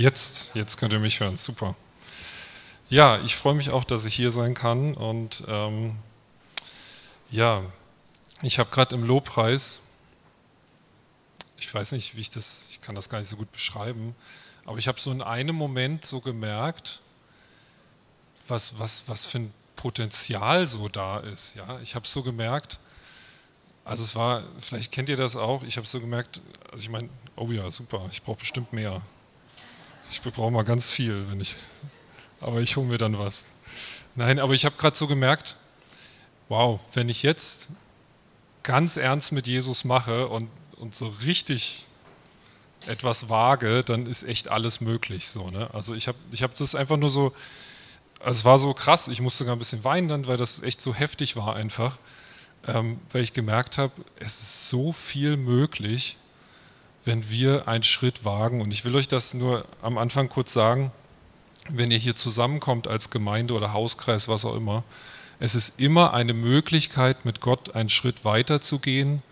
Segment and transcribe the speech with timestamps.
[0.00, 1.76] Jetzt, jetzt könnt ihr mich hören, super.
[2.88, 5.94] Ja, ich freue mich auch, dass ich hier sein kann und ähm,
[7.30, 7.62] ja,
[8.40, 9.80] ich habe gerade im Lobpreis,
[11.58, 14.14] ich weiß nicht, wie ich das, ich kann das gar nicht so gut beschreiben,
[14.64, 17.02] aber ich habe so in einem Moment so gemerkt,
[18.48, 21.56] was, was, was für ein Potenzial so da ist.
[21.56, 22.78] Ja, ich habe so gemerkt,
[23.84, 26.40] also es war, vielleicht kennt ihr das auch, ich habe so gemerkt,
[26.72, 29.02] also ich meine, oh ja, super, ich brauche bestimmt mehr.
[30.10, 31.54] Ich brauche mal ganz viel, wenn ich,
[32.40, 33.44] aber ich hole mir dann was.
[34.16, 35.56] Nein, aber ich habe gerade so gemerkt,
[36.48, 37.68] wow, wenn ich jetzt
[38.64, 41.86] ganz ernst mit Jesus mache und, und so richtig
[42.86, 45.28] etwas wage, dann ist echt alles möglich.
[45.28, 45.72] So, ne?
[45.72, 47.32] Also ich habe ich hab das einfach nur so,
[48.18, 50.82] also es war so krass, ich musste sogar ein bisschen weinen dann, weil das echt
[50.82, 51.98] so heftig war einfach,
[52.66, 56.16] ähm, weil ich gemerkt habe, es ist so viel möglich,
[57.04, 58.60] wenn wir einen Schritt wagen.
[58.60, 60.92] Und ich will euch das nur am Anfang kurz sagen,
[61.68, 64.84] wenn ihr hier zusammenkommt als Gemeinde oder Hauskreis, was auch immer,
[65.38, 69.22] es ist immer eine Möglichkeit, mit Gott einen Schritt weiter zu gehen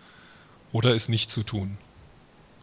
[0.71, 1.77] oder es nicht zu tun.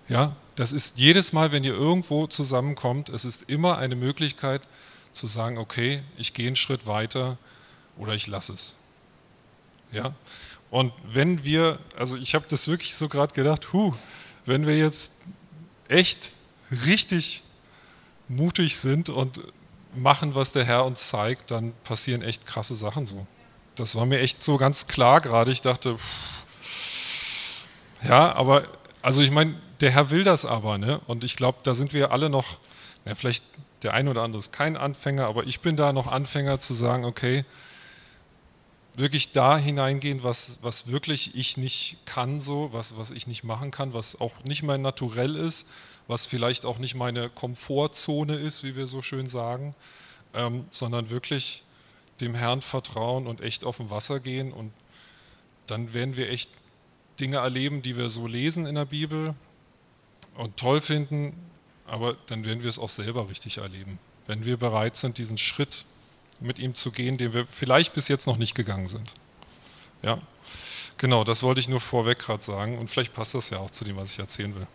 [0.09, 4.63] Ja, das ist jedes Mal, wenn ihr irgendwo zusammenkommt, es ist immer eine Möglichkeit
[5.13, 7.39] zu sagen, okay, ich gehe einen Schritt weiter
[7.97, 8.77] oder ich lasse es.
[9.93, 10.15] Ja,
[10.71, 13.95] und wenn wir, also ich habe das wirklich so gerade gedacht, huh,
[14.47, 15.13] wenn wir jetzt
[15.89, 16.33] echt
[16.71, 17.43] richtig
[18.29, 19.41] mutig sind und
[19.95, 23.27] machen, was der Herr uns zeigt, dann passieren echt krasse Sachen so.
[23.75, 25.53] Das war mir echt so ganz klar gerade.
[25.53, 27.67] Ich dachte, pff,
[28.09, 28.65] ja, aber,
[29.03, 31.01] also ich meine, der Herr will das aber, ne?
[31.07, 32.59] Und ich glaube, da sind wir alle noch,
[33.05, 33.45] ja, vielleicht
[33.83, 37.05] der eine oder andere ist kein Anfänger, aber ich bin da noch Anfänger zu sagen,
[37.05, 37.45] okay,
[38.97, 43.71] wirklich da hineingehen, was, was wirklich ich nicht kann, so, was, was ich nicht machen
[43.71, 45.67] kann, was auch nicht mein Naturell ist,
[46.09, 49.75] was vielleicht auch nicht meine Komfortzone ist, wie wir so schön sagen,
[50.35, 51.63] ähm, sondern wirklich
[52.21, 54.53] dem Herrn vertrauen und echt auf dem Wasser gehen.
[54.53, 54.73] Und
[55.67, 56.51] dann werden wir echt
[57.21, 59.35] Dinge erleben, die wir so lesen in der Bibel
[60.37, 61.35] und toll finden,
[61.87, 65.85] aber dann werden wir es auch selber richtig erleben, wenn wir bereit sind, diesen Schritt
[66.41, 69.15] mit ihm zu gehen, den wir vielleicht bis jetzt noch nicht gegangen sind.
[70.03, 70.19] Ja,
[70.99, 73.85] genau, das wollte ich nur vorweg gerade sagen und vielleicht passt das ja auch zu
[73.85, 74.67] dem, was ich erzählen will.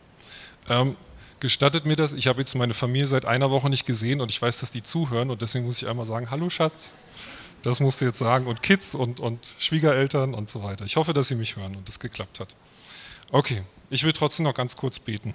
[0.70, 0.96] Ähm,
[1.40, 4.42] gestattet mir das, ich habe jetzt meine Familie seit einer Woche nicht gesehen und ich
[4.42, 6.94] weiß, dass die zuhören und deswegen muss ich einmal sagen, hallo Schatz.
[7.62, 8.48] Das musst du jetzt sagen.
[8.48, 10.86] Und Kids und, und Schwiegereltern und so weiter.
[10.86, 12.56] Ich hoffe, dass Sie mich hören und das geklappt hat.
[13.32, 15.34] Okay, ich will trotzdem noch ganz kurz beten.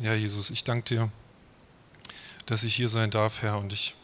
[0.00, 1.10] Ja, Jesus, ich danke dir,
[2.48, 3.94] dass ich hier sein darf, Herr, und ich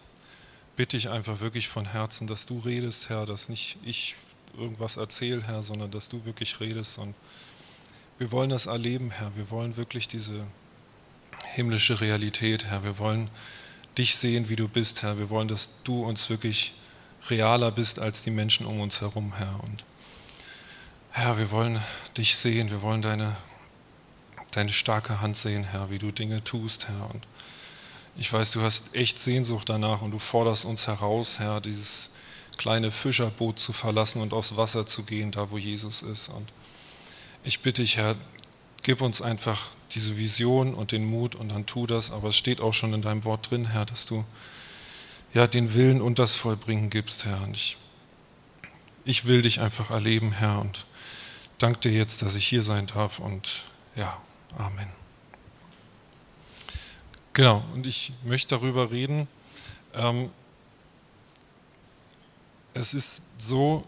[0.76, 4.16] bitte dich einfach wirklich von Herzen, dass du redest, Herr, dass nicht ich
[4.58, 6.98] irgendwas erzähle, Herr, sondern dass du wirklich redest.
[6.98, 7.14] Und
[8.18, 9.34] wir wollen das erleben, Herr.
[9.34, 10.46] Wir wollen wirklich diese
[11.54, 12.84] himmlische Realität, Herr.
[12.84, 13.30] Wir wollen
[13.96, 15.16] dich sehen, wie du bist, Herr.
[15.16, 16.74] Wir wollen, dass du uns wirklich
[17.30, 19.58] realer bist als die Menschen um uns herum, Herr.
[19.64, 19.86] Und
[21.12, 21.80] Herr, wir wollen
[22.18, 23.36] dich sehen, wir wollen deine,
[24.50, 27.10] deine starke Hand sehen, Herr, wie du Dinge tust, Herr.
[27.10, 27.26] Und
[28.16, 32.10] ich weiß, du hast echt Sehnsucht danach und du forderst uns heraus, Herr, dieses
[32.56, 36.28] kleine Fischerboot zu verlassen und aufs Wasser zu gehen, da wo Jesus ist.
[36.28, 36.48] Und
[37.42, 38.14] ich bitte dich, Herr,
[38.82, 42.10] gib uns einfach diese Vision und den Mut und dann tu das.
[42.12, 44.24] Aber es steht auch schon in deinem Wort drin, Herr, dass du
[45.32, 47.42] ja den Willen und das Vollbringen gibst, Herr.
[47.42, 47.76] Und ich,
[49.04, 50.86] ich will dich einfach erleben, Herr, und
[51.58, 53.18] danke dir jetzt, dass ich hier sein darf.
[53.18, 53.64] Und
[53.96, 54.20] ja,
[54.56, 55.03] Amen.
[57.34, 59.26] Genau, und ich möchte darüber reden.
[59.92, 60.30] Ähm,
[62.74, 63.82] es ist so,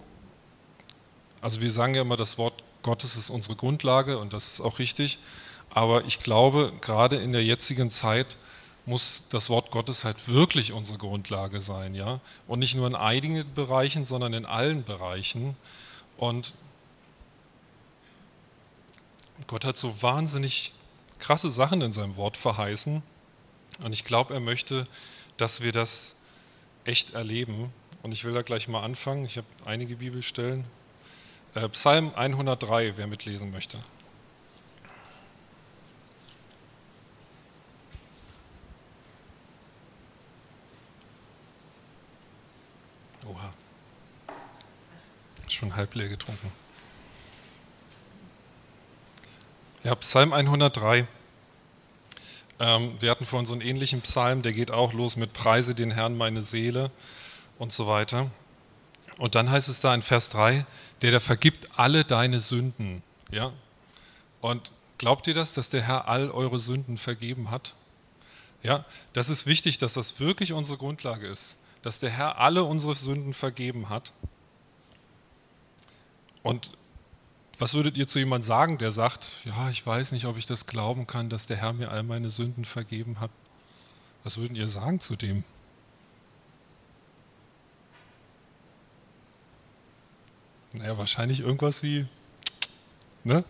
[1.41, 4.81] also wir sagen ja immer, das Wort Gottes ist unsere Grundlage und das ist auch
[4.81, 5.21] richtig.
[5.71, 8.37] Aber ich glaube, gerade in der jetzigen Zeit
[8.85, 12.19] muss das Wort Gottes halt wirklich unsere Grundlage sein, ja.
[12.49, 15.57] Und nicht nur in einigen Bereichen, sondern in allen Bereichen.
[16.17, 16.53] Und
[19.47, 20.73] Gott hat so wahnsinnig
[21.21, 23.05] krasse Sachen in seinem Wort verheißen.
[23.83, 24.85] Und ich glaube, er möchte,
[25.37, 26.17] dass wir das
[26.85, 27.73] echt erleben.
[28.03, 29.25] Und ich will da gleich mal anfangen.
[29.25, 30.65] Ich habe einige Bibelstellen.
[31.55, 33.79] Äh, Psalm 103, wer mitlesen möchte.
[43.27, 43.53] Oha.
[45.49, 46.53] Schon halb leer getrunken.
[49.83, 51.07] Ja, Psalm 103.
[52.59, 55.91] Ähm, wir hatten vorhin so einen ähnlichen Psalm, der geht auch los mit Preise den
[55.91, 56.91] Herrn meine Seele
[57.59, 58.31] und so weiter.
[59.19, 60.67] Und dann heißt es da in Vers 3,
[61.03, 63.03] der, der vergibt alle deine Sünden.
[63.31, 63.53] Ja?
[64.41, 67.75] Und Glaubt ihr das, dass der Herr all eure Sünden vergeben hat?
[68.63, 72.95] Ja, das ist wichtig, dass das wirklich unsere Grundlage ist, dass der Herr alle unsere
[72.95, 74.13] Sünden vergeben hat.
[76.43, 76.71] Und
[77.59, 80.67] was würdet ihr zu jemandem sagen, der sagt, ja, ich weiß nicht, ob ich das
[80.67, 83.31] glauben kann, dass der Herr mir all meine Sünden vergeben hat?
[84.25, 85.45] Was würdet ihr sagen zu dem?
[90.73, 92.07] Naja, wahrscheinlich irgendwas wie,
[93.25, 93.45] ne?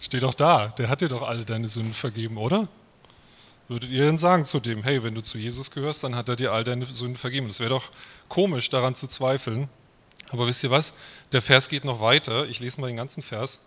[0.00, 2.68] Steht doch da, der hat dir doch alle deine Sünden vergeben, oder?
[3.68, 6.36] Würdet ihr denn sagen zu dem, hey, wenn du zu Jesus gehörst, dann hat er
[6.36, 7.48] dir all deine Sünden vergeben.
[7.48, 7.90] Das wäre doch
[8.28, 9.68] komisch, daran zu zweifeln.
[10.30, 10.92] Aber wisst ihr was?
[11.32, 12.46] Der Vers geht noch weiter.
[12.46, 13.60] Ich lese mal den ganzen Vers.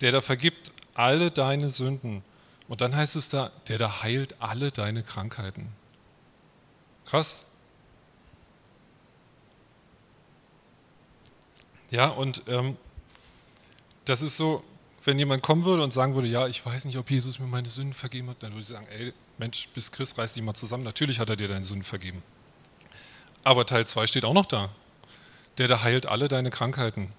[0.00, 2.22] Der da vergibt alle deine Sünden.
[2.68, 5.68] Und dann heißt es da, der da heilt alle deine Krankheiten.
[7.04, 7.44] Krass.
[11.90, 12.76] Ja, und ähm,
[14.06, 14.64] das ist so,
[15.04, 17.68] wenn jemand kommen würde und sagen würde, ja, ich weiß nicht, ob Jesus mir meine
[17.68, 20.84] Sünden vergeben hat, dann würde ich sagen, ey, Mensch, bis Christ reiß dich mal zusammen.
[20.84, 22.22] Natürlich hat er dir deine Sünden vergeben.
[23.44, 24.70] Aber Teil 2 steht auch noch da.
[25.58, 27.12] Der, der heilt alle deine Krankheiten.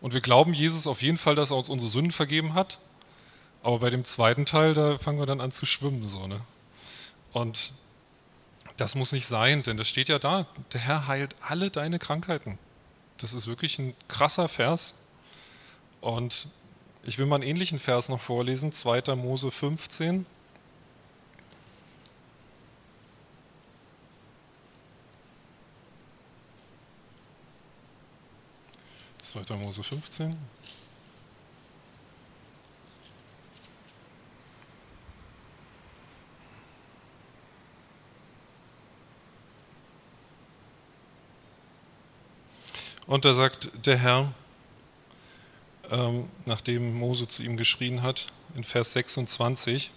[0.00, 2.78] Und wir glauben Jesus auf jeden Fall, dass er uns unsere Sünden vergeben hat.
[3.62, 6.06] Aber bei dem zweiten Teil, da fangen wir dann an zu schwimmen.
[6.06, 6.40] So, ne?
[7.32, 7.72] Und
[8.76, 10.46] das muss nicht sein, denn das steht ja da.
[10.72, 12.58] Der Herr heilt alle deine Krankheiten.
[13.16, 14.94] Das ist wirklich ein krasser Vers.
[16.00, 16.46] Und
[17.02, 19.16] ich will mal einen ähnlichen Vers noch vorlesen, 2.
[19.16, 20.26] Mose 15.
[29.28, 30.34] Zweiter Mose 15.
[43.06, 44.32] Und da sagt der Herr,
[45.90, 49.90] ähm, nachdem Mose zu ihm geschrien hat, in Vers 26,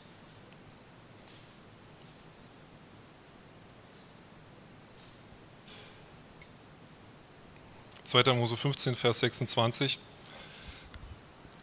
[8.11, 9.97] Zweiter Mose 15, Vers 26.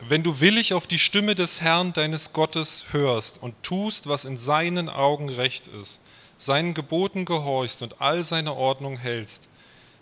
[0.01, 4.39] Wenn du willig auf die Stimme des Herrn deines Gottes hörst und tust, was in
[4.39, 6.01] seinen Augen recht ist,
[6.39, 9.47] seinen Geboten gehorchst und all seine Ordnung hältst,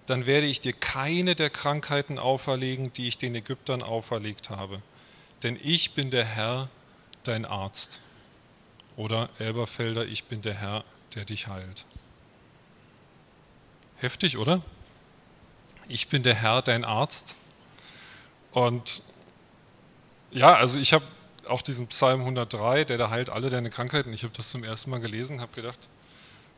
[0.07, 4.81] dann werde ich dir keine der Krankheiten auferlegen, die ich den Ägyptern auferlegt habe.
[5.43, 6.69] Denn ich bin der Herr,
[7.25, 8.01] dein Arzt.
[8.97, 10.85] Oder Elberfelder, ich bin der Herr,
[11.17, 11.85] der dich heilt.
[13.97, 14.63] Heftig, oder?
[15.89, 17.37] Ich bin der Herr, dein Arzt.
[18.53, 19.03] Und
[20.31, 21.05] ja, also ich habe
[21.49, 24.13] auch diesen Psalm 103, der da heilt alle deine Krankheiten.
[24.13, 25.79] Ich habe das zum ersten Mal gelesen, habe gedacht,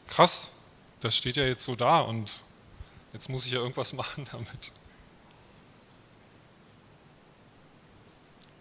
[0.06, 0.52] krass,
[1.00, 2.42] das steht ja jetzt so da und
[3.12, 4.72] Jetzt muss ich ja irgendwas machen damit.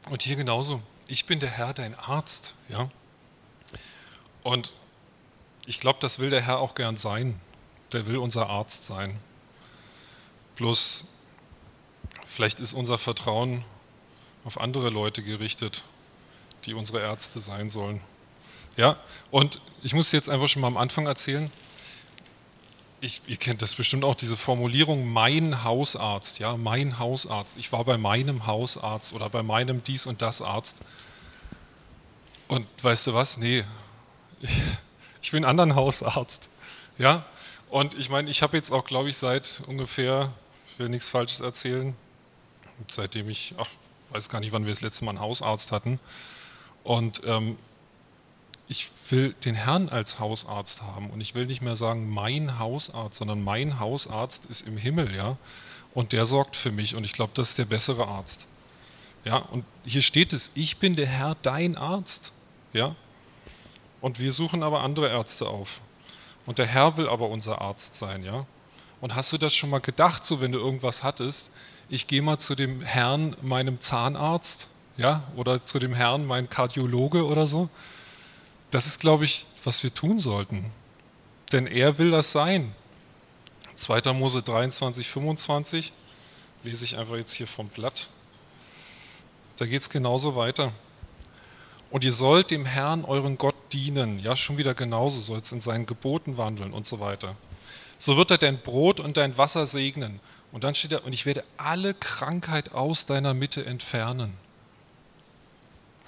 [0.10, 0.82] Und hier genauso.
[1.08, 2.54] Ich bin der Herr, dein Arzt.
[2.70, 2.90] Ja?
[4.44, 4.74] Und
[5.66, 7.40] ich glaube, das will der Herr auch gern sein.
[7.92, 9.20] Der will unser Arzt sein.
[10.58, 11.06] Bloß,
[12.26, 13.64] vielleicht ist unser Vertrauen
[14.44, 15.84] auf andere Leute gerichtet,
[16.66, 18.02] die unsere Ärzte sein sollen.
[18.76, 18.98] Ja,
[19.32, 21.52] und ich muss jetzt einfach schon mal am Anfang erzählen,
[23.00, 27.56] ich, ihr kennt das bestimmt auch, diese Formulierung mein Hausarzt, ja, mein Hausarzt.
[27.58, 30.78] Ich war bei meinem Hausarzt oder bei meinem dies und das Arzt.
[32.48, 33.38] Und weißt du was?
[33.38, 33.64] Nee,
[34.42, 34.50] ich,
[35.22, 36.50] ich will einen anderen Hausarzt.
[36.98, 37.26] Ja,
[37.70, 40.32] und ich meine, ich habe jetzt auch, glaube ich, seit ungefähr,
[40.78, 41.96] ich will nichts Falsches erzählen,
[42.88, 43.68] seitdem ich, ach,
[44.12, 46.00] weiß gar nicht, wann wir das letzte Mal einen Hausarzt hatten.
[46.84, 47.58] Und ähm,
[48.68, 53.18] ich will den Herrn als Hausarzt haben und ich will nicht mehr sagen mein Hausarzt,
[53.18, 55.38] sondern mein Hausarzt ist im Himmel, ja,
[55.96, 58.46] und der sorgt für mich und ich glaube, das ist der bessere Arzt.
[59.26, 62.34] Ja, und hier steht es, ich bin der Herr, dein Arzt,
[62.72, 62.96] ja.
[64.00, 65.82] Und wir suchen aber andere Ärzte auf.
[66.46, 68.46] Und der Herr will aber unser Arzt sein, ja.
[69.02, 71.52] Und hast du das schon mal gedacht, so wenn du irgendwas hattest,
[71.90, 77.26] ich gehe mal zu dem Herrn, meinem Zahnarzt, ja, oder zu dem Herrn, mein Kardiologe
[77.26, 77.70] oder so?
[78.72, 80.72] Das ist, glaube ich, was wir tun sollten.
[81.52, 82.76] Denn er will das sein.
[83.76, 84.14] 2.
[84.14, 85.94] Mose 23, 25,
[86.64, 88.10] lese ich einfach jetzt hier vom Blatt.
[89.58, 90.74] Da geht es genauso weiter.
[91.90, 94.20] Und ihr sollt dem Herrn, euren Gott, dienen.
[94.20, 97.38] Ja, schon wieder genauso, sollt in seinen Geboten wandeln und so weiter.
[98.00, 100.20] So wird er dein Brot und dein Wasser segnen.
[100.52, 104.34] Und dann steht er, und ich werde alle Krankheit aus deiner Mitte entfernen.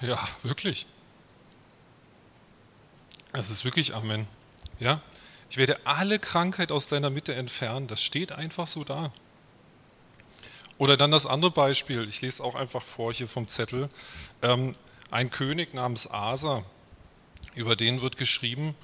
[0.00, 0.86] Ja, wirklich.
[3.32, 4.26] Das ist wirklich Amen.
[4.78, 5.00] Ja?
[5.50, 7.86] Ich werde alle Krankheit aus deiner Mitte entfernen.
[7.86, 9.12] Das steht einfach so da.
[10.78, 13.90] Oder dann das andere Beispiel, ich lese auch einfach vor hier vom Zettel.
[14.40, 14.74] Ähm,
[15.10, 16.64] ein König namens Asa,
[17.54, 18.74] über den wird geschrieben,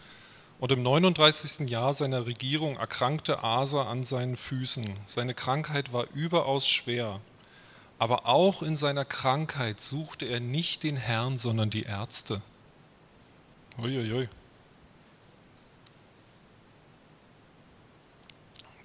[0.59, 1.69] und im 39.
[1.69, 4.85] Jahr seiner Regierung erkrankte Asa an seinen Füßen.
[5.07, 7.21] Seine Krankheit war überaus schwer.
[7.99, 12.43] Aber auch in seiner Krankheit suchte er nicht den Herrn, sondern die Ärzte.
[13.79, 14.29] Uiuiui.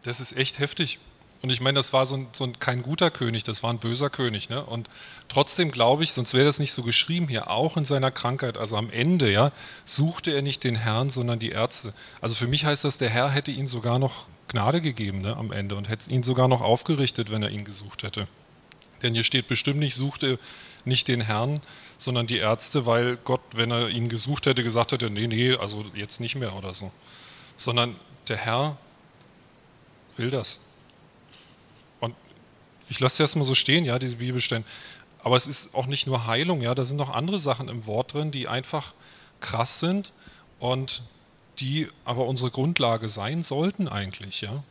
[0.03, 0.99] Das ist echt heftig.
[1.41, 3.79] Und ich meine, das war so, ein, so ein, kein guter König, das war ein
[3.79, 4.49] böser König.
[4.49, 4.63] Ne?
[4.63, 4.89] Und
[5.27, 8.77] trotzdem glaube ich, sonst wäre das nicht so geschrieben hier, auch in seiner Krankheit, also
[8.77, 9.51] am Ende, ja,
[9.83, 11.93] suchte er nicht den Herrn, sondern die Ärzte.
[12.21, 15.51] Also für mich heißt das, der Herr hätte ihm sogar noch Gnade gegeben ne, am
[15.51, 18.27] Ende und hätte ihn sogar noch aufgerichtet, wenn er ihn gesucht hätte.
[19.01, 20.37] Denn hier steht bestimmt nicht, suchte
[20.85, 21.59] nicht den Herrn,
[21.97, 25.85] sondern die Ärzte, weil Gott, wenn er ihn gesucht hätte, gesagt hätte, nee, nee, also
[25.95, 26.91] jetzt nicht mehr oder so.
[27.57, 27.95] Sondern
[28.27, 28.77] der Herr
[30.17, 30.59] will das.
[32.91, 34.65] Ich lasse das mal so stehen, ja, diese Bibelstellen.
[35.23, 38.13] Aber es ist auch nicht nur Heilung, ja, da sind noch andere Sachen im Wort
[38.13, 38.93] drin, die einfach
[39.39, 40.11] krass sind
[40.59, 41.01] und
[41.59, 44.61] die aber unsere Grundlage sein sollten eigentlich, ja.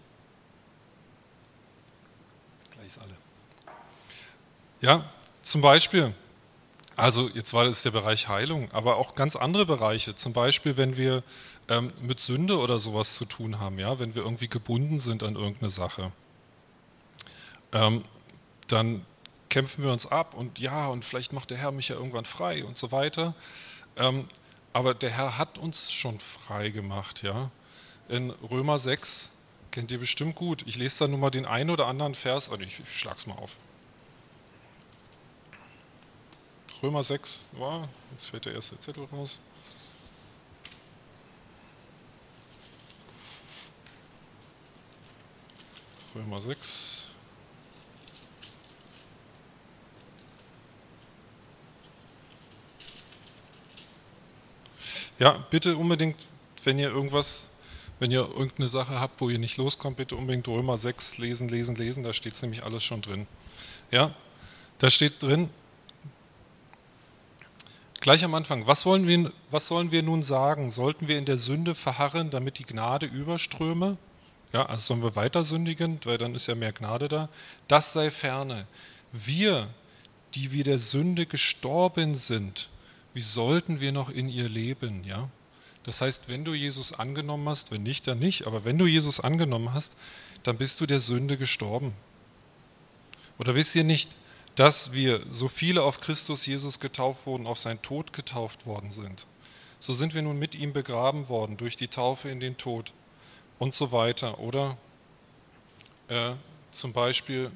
[2.73, 3.17] Gleich alle.
[4.83, 5.11] Ja,
[5.43, 6.13] zum Beispiel,
[6.97, 10.15] also jetzt war das der Bereich Heilung, aber auch ganz andere Bereiche.
[10.15, 11.23] Zum Beispiel, wenn wir
[11.69, 15.37] ähm, mit Sünde oder sowas zu tun haben, ja, wenn wir irgendwie gebunden sind an
[15.37, 16.13] irgendeine Sache
[17.73, 18.05] ähm,
[18.69, 19.05] dann
[19.49, 22.65] kämpfen wir uns ab und ja, und vielleicht macht der Herr mich ja irgendwann frei
[22.65, 23.35] und so weiter.
[23.97, 24.29] Ähm,
[24.73, 27.51] aber der Herr hat uns schon frei gemacht, ja.
[28.09, 29.31] In Römer 6
[29.71, 30.63] kennt ihr bestimmt gut.
[30.67, 33.35] Ich lese da nur mal den einen oder anderen Vers, und ich, ich schlag's mal
[33.35, 33.57] auf.
[36.83, 39.39] Römer 6, wow, jetzt fällt der erste Zettel raus.
[46.15, 47.10] Römer 6.
[55.21, 56.17] Ja, bitte unbedingt,
[56.65, 57.51] wenn ihr irgendwas,
[57.99, 61.77] wenn ihr irgendeine Sache habt, wo ihr nicht loskommt, bitte unbedingt Römer 6 lesen, lesen,
[61.77, 63.27] lesen, da steht es nämlich alles schon drin.
[63.91, 64.15] Ja,
[64.79, 65.51] da steht drin,
[68.01, 70.71] gleich am Anfang, was, wollen wir, was sollen wir nun sagen?
[70.71, 73.99] Sollten wir in der Sünde verharren, damit die Gnade überströme?
[74.55, 77.29] Ja, also sollen wir weiter sündigen, weil dann ist ja mehr Gnade da.
[77.69, 78.67] Das sei ferne.
[79.13, 79.69] Wir,
[80.35, 82.70] die wir der Sünde gestorben sind,
[83.15, 85.05] wie sollten wir noch in ihr leben?
[85.05, 85.29] Ja?
[85.85, 89.21] Das heißt, wenn du Jesus angenommen hast, wenn nicht, dann nicht, aber wenn du Jesus
[89.21, 89.95] angenommen hast,
[90.43, 91.95] dann bist du der Sünde gestorben.
[93.39, 94.17] Oder wisst ihr nicht,
[94.55, 99.27] dass wir, so viele auf Christus Jesus getauft wurden, auf seinen Tod getauft worden sind?
[99.81, 102.93] So sind wir nun mit ihm begraben worden durch die Taufe in den Tod
[103.59, 104.39] und so weiter.
[104.41, 104.77] Oder
[106.09, 106.33] äh,
[106.71, 107.51] zum Beispiel,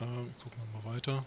[0.00, 1.24] äh, gucken wir mal weiter.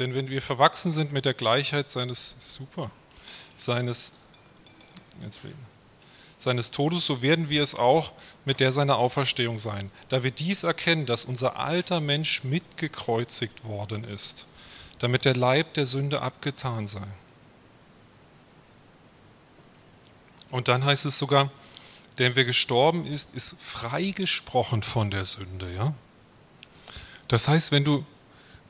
[0.00, 2.90] Denn wenn wir verwachsen sind mit der Gleichheit seines, super,
[3.54, 4.14] seines,
[6.38, 8.12] seines Todes, so werden wir es auch
[8.46, 9.90] mit der seiner Auferstehung sein.
[10.08, 14.46] Da wir dies erkennen, dass unser alter Mensch mitgekreuzigt worden ist,
[15.00, 17.06] damit der Leib der Sünde abgetan sei.
[20.50, 21.50] Und dann heißt es sogar,
[22.18, 25.70] denn wer gestorben ist, ist freigesprochen von der Sünde.
[25.74, 25.92] Ja?
[27.28, 28.06] Das heißt, wenn du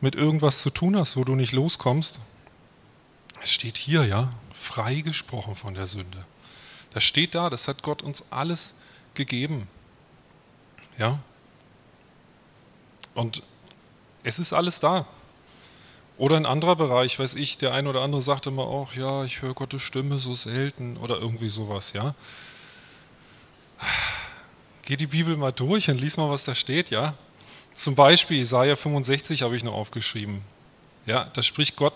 [0.00, 2.20] mit irgendwas zu tun hast, wo du nicht loskommst,
[3.42, 6.24] es steht hier, ja, freigesprochen von der Sünde.
[6.92, 8.74] Das steht da, das hat Gott uns alles
[9.14, 9.68] gegeben.
[10.98, 11.18] Ja?
[13.14, 13.42] Und
[14.22, 15.06] es ist alles da.
[16.18, 19.40] Oder ein anderer Bereich, weiß ich, der ein oder andere sagt immer auch, ja, ich
[19.40, 22.14] höre Gottes Stimme so selten oder irgendwie sowas, ja.
[24.82, 27.14] Geh die Bibel mal durch und lies mal, was da steht, ja.
[27.74, 30.42] Zum Beispiel Isaiah 65 habe ich noch aufgeschrieben.
[31.06, 31.94] Ja, da spricht Gott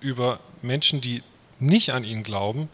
[0.00, 1.22] über Menschen, die
[1.60, 2.68] nicht an ihn glauben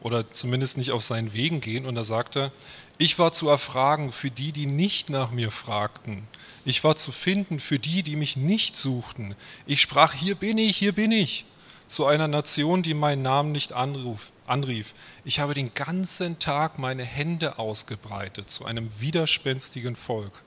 [0.00, 1.86] oder zumindest nicht auf seinen Wegen gehen.
[1.86, 2.52] Und da sagt er,
[2.98, 6.26] ich war zu erfragen für die, die nicht nach mir fragten.
[6.64, 9.34] Ich war zu finden für die, die mich nicht suchten.
[9.66, 11.44] Ich sprach, hier bin ich, hier bin ich,
[11.86, 14.94] zu einer Nation, die meinen Namen nicht anruf, anrief.
[15.24, 20.42] Ich habe den ganzen Tag meine Hände ausgebreitet zu einem widerspenstigen Volk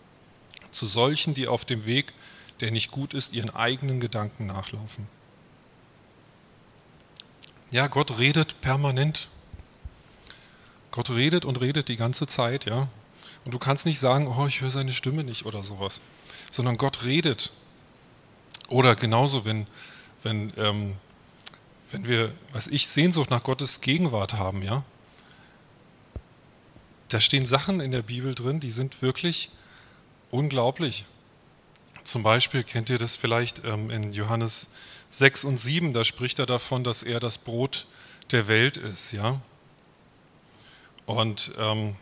[0.71, 2.13] zu solchen, die auf dem Weg,
[2.59, 5.07] der nicht gut ist, ihren eigenen Gedanken nachlaufen.
[7.71, 9.29] Ja, Gott redet permanent.
[10.91, 12.89] Gott redet und redet die ganze Zeit, ja.
[13.45, 16.01] Und du kannst nicht sagen, oh, ich höre seine Stimme nicht oder sowas,
[16.51, 17.51] sondern Gott redet.
[18.67, 19.67] Oder genauso, wenn,
[20.21, 20.95] wenn, ähm,
[21.91, 24.83] wenn wir, was ich, Sehnsucht nach Gottes Gegenwart haben, ja.
[27.07, 29.49] Da stehen Sachen in der Bibel drin, die sind wirklich
[30.31, 31.05] unglaublich.
[32.03, 34.69] Zum Beispiel kennt ihr das vielleicht ähm, in Johannes
[35.11, 37.85] 6 und 7, da spricht er davon, dass er das Brot
[38.31, 39.39] der Welt ist, ja.
[41.05, 41.95] Und ähm,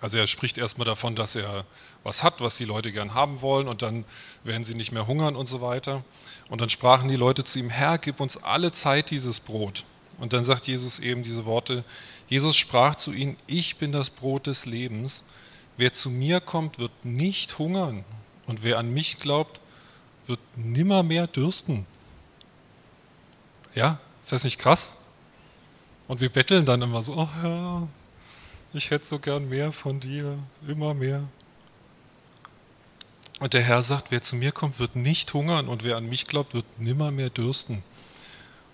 [0.00, 1.66] also er spricht erstmal davon, dass er
[2.02, 4.04] was hat, was die Leute gern haben wollen und dann
[4.44, 6.02] werden sie nicht mehr hungern und so weiter.
[6.48, 9.84] Und dann sprachen die Leute zu ihm, Herr, gib uns alle Zeit dieses Brot.
[10.18, 11.84] Und dann sagt Jesus eben diese Worte,
[12.28, 15.24] Jesus sprach zu ihnen, ich bin das Brot des Lebens.
[15.80, 18.04] Wer zu mir kommt, wird nicht hungern.
[18.46, 19.62] Und wer an mich glaubt,
[20.26, 21.86] wird nimmer mehr dürsten.
[23.74, 24.96] Ja, ist das nicht krass?
[26.06, 27.88] Und wir betteln dann immer so, oh Herr,
[28.74, 31.22] ich hätte so gern mehr von dir, immer mehr.
[33.38, 36.26] Und der Herr sagt, wer zu mir kommt, wird nicht hungern und wer an mich
[36.26, 37.82] glaubt, wird nimmer mehr dürsten.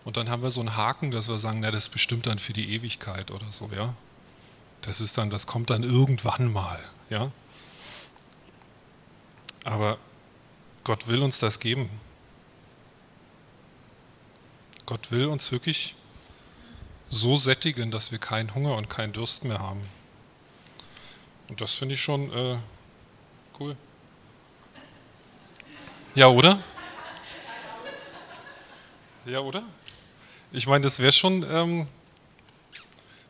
[0.04, 2.52] Und dann haben wir so einen Haken, dass wir sagen, na, das bestimmt dann für
[2.52, 3.94] die Ewigkeit oder so, ja.
[4.80, 7.30] Das ist dann, das kommt dann irgendwann mal, ja.
[9.64, 9.98] Aber
[10.84, 11.90] Gott will uns das geben.
[14.86, 15.96] Gott will uns wirklich
[17.10, 19.82] so sättigen, dass wir keinen Hunger und keinen Durst mehr haben.
[21.48, 22.58] Und das finde ich schon äh,
[23.58, 23.76] cool.
[26.14, 26.62] Ja, oder?
[29.26, 29.64] Ja, oder?
[30.52, 31.86] Ich meine, das wäre schon, ähm,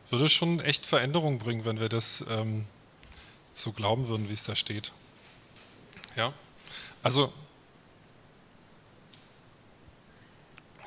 [0.09, 2.65] würde schon echt Veränderung bringen, wenn wir das ähm,
[3.57, 4.91] so glauben würden, wie es da steht.
[6.15, 6.33] Ja,
[7.03, 7.31] also,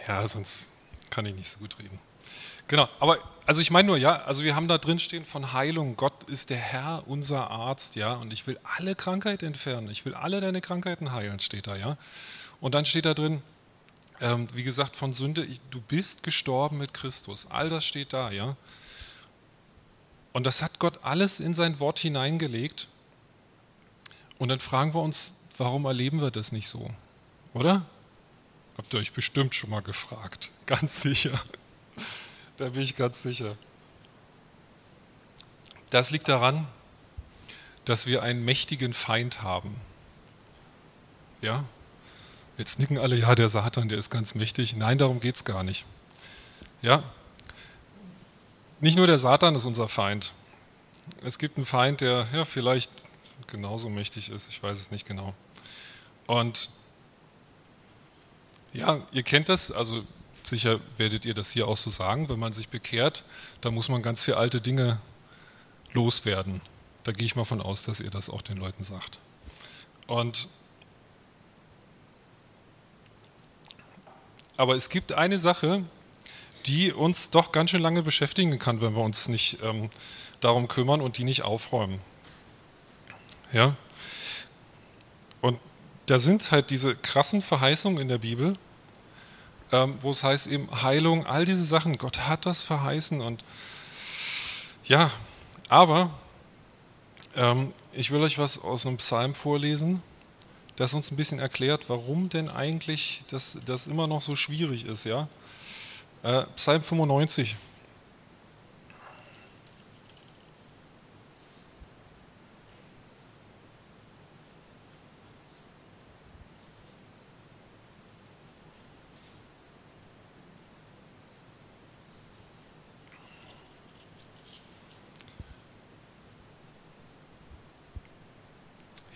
[0.06, 0.70] ja, sonst
[1.10, 1.98] kann ich nicht so gut reden.
[2.68, 5.96] Genau, aber also ich meine nur, ja, also wir haben da drin stehen von Heilung.
[5.96, 9.90] Gott ist der Herr, unser Arzt, ja, und ich will alle Krankheit entfernen.
[9.90, 11.96] Ich will alle deine Krankheiten heilen, steht da, ja.
[12.60, 13.42] Und dann steht da drin,
[14.20, 17.48] ähm, wie gesagt, von Sünde, du bist gestorben mit Christus.
[17.50, 18.56] All das steht da, ja.
[20.32, 22.88] Und das hat Gott alles in sein Wort hineingelegt.
[24.38, 26.90] Und dann fragen wir uns, warum erleben wir das nicht so?
[27.52, 27.84] Oder?
[28.76, 30.50] Habt ihr euch bestimmt schon mal gefragt.
[30.66, 31.42] Ganz sicher.
[32.56, 33.56] Da bin ich ganz sicher.
[35.88, 36.68] Das liegt daran,
[37.86, 39.80] dass wir einen mächtigen Feind haben.
[41.40, 41.64] Ja?
[42.58, 44.76] Jetzt nicken alle, ja, der Satan, der ist ganz mächtig.
[44.76, 45.86] Nein, darum geht es gar nicht.
[46.82, 47.02] Ja?
[48.80, 50.32] Nicht nur der Satan ist unser Feind.
[51.22, 52.90] Es gibt einen Feind, der ja, vielleicht
[53.46, 55.34] genauso mächtig ist, ich weiß es nicht genau.
[56.26, 56.70] Und
[58.72, 60.04] ja, ihr kennt das, also
[60.42, 63.24] Sicher werdet ihr das hier auch so sagen, wenn man sich bekehrt,
[63.60, 64.98] da muss man ganz viele alte Dinge
[65.92, 66.60] loswerden.
[67.04, 69.20] Da gehe ich mal von aus, dass ihr das auch den Leuten sagt.
[70.06, 70.48] Und
[74.56, 75.84] aber es gibt eine Sache,
[76.66, 79.90] die uns doch ganz schön lange beschäftigen kann, wenn wir uns nicht ähm,
[80.40, 82.00] darum kümmern und die nicht aufräumen.
[83.52, 83.76] Ja?
[85.40, 85.58] Und
[86.06, 88.54] da sind halt diese krassen Verheißungen in der Bibel,
[89.72, 91.98] ähm, wo es heißt eben Heilung, all diese Sachen.
[91.98, 93.44] Gott hat das verheißen und
[94.84, 95.10] ja,
[95.68, 96.10] aber
[97.36, 100.02] ähm, ich will euch was aus einem Psalm vorlesen,
[100.76, 105.04] das uns ein bisschen erklärt, warum denn eigentlich das, das immer noch so schwierig ist.
[105.04, 105.28] Ja?
[106.22, 107.56] Äh, Psalm 95.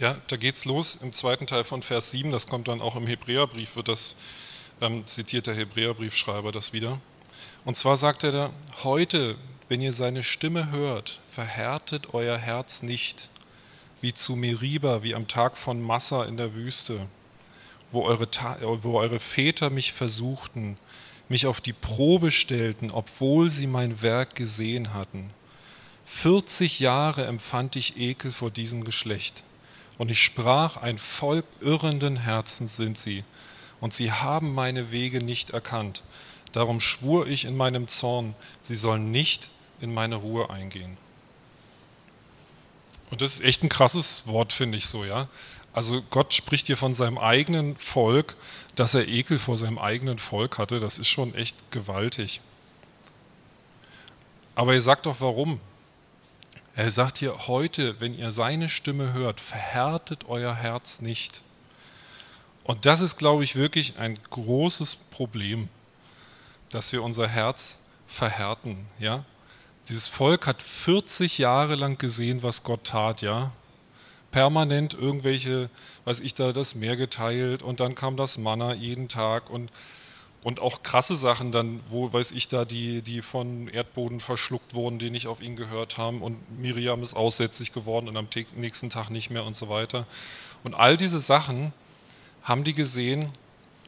[0.01, 3.07] Ja, da geht's los im zweiten Teil von Vers 7, das kommt dann auch im
[3.07, 4.17] Hebräerbrief, wird das
[4.81, 7.01] ähm, zitiert der Hebräerbriefschreiber das wieder.
[7.65, 8.51] Und zwar sagt er da,
[8.83, 9.37] heute,
[9.69, 13.31] wenn ihr seine Stimme hört, verhärtet euer Herz nicht,
[14.01, 17.07] wie zu Meriba, wie am Tag von Massa in der Wüste,
[17.91, 18.29] wo eure,
[18.83, 20.77] wo eure Väter mich versuchten,
[21.29, 25.31] mich auf die Probe stellten, obwohl sie mein Werk gesehen hatten.
[26.05, 29.43] 40 Jahre empfand ich Ekel vor diesem Geschlecht.
[29.97, 33.25] Und ich sprach, ein Volk irrenden Herzens sind sie,
[33.81, 36.03] und sie haben meine Wege nicht erkannt.
[36.53, 40.97] Darum schwur ich in meinem Zorn, sie sollen nicht in meine Ruhe eingehen.
[43.11, 45.29] Und das ist echt ein krasses Wort, finde ich so, ja.
[45.73, 48.37] Also Gott spricht hier von seinem eigenen Volk,
[48.77, 50.79] dass er Ekel vor seinem eigenen Volk hatte.
[50.79, 52.41] Das ist schon echt gewaltig.
[54.55, 55.61] Aber ihr sagt doch warum.
[56.77, 61.43] Er sagt hier heute, wenn ihr seine Stimme hört, verhärtet euer Herz nicht.
[62.65, 65.69] Und das ist, glaube ich, wirklich ein großes Problem,
[66.71, 68.87] dass wir unser Herz verhärten.
[68.99, 69.25] Ja?
[69.89, 73.53] Dieses Volk hat 40 Jahre lang gesehen, was Gott tat, ja,
[74.31, 75.69] permanent irgendwelche,
[76.07, 79.71] weiß ich da, das Meer geteilt und dann kam das Manna jeden Tag und,
[80.43, 84.99] und auch krasse Sachen dann, wo, weiß ich da, die, die von Erdboden verschluckt wurden,
[84.99, 89.11] die nicht auf ihn gehört haben und Miriam ist aussätzlich geworden und am nächsten Tag
[89.11, 90.07] nicht mehr und so weiter.
[90.65, 91.73] Und all diese Sachen
[92.45, 93.31] haben die gesehen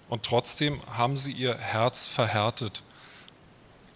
[0.08, 2.82] und trotzdem haben sie ihr Herz verhärtet,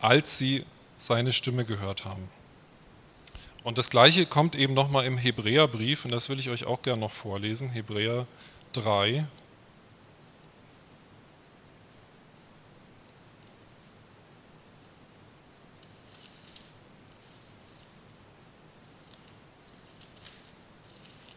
[0.00, 0.64] als sie
[0.98, 2.28] seine Stimme gehört haben.
[3.62, 7.00] Und das gleiche kommt eben nochmal im Hebräerbrief, und das will ich euch auch gerne
[7.00, 8.26] noch vorlesen, Hebräer
[8.72, 9.26] 3.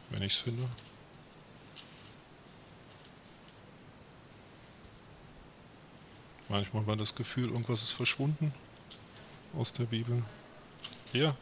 [0.09, 0.69] Wenn ich es finde.
[6.49, 8.53] Manchmal man das Gefühl, irgendwas ist verschwunden
[9.57, 10.23] aus der Bibel.
[11.11, 11.35] Hier.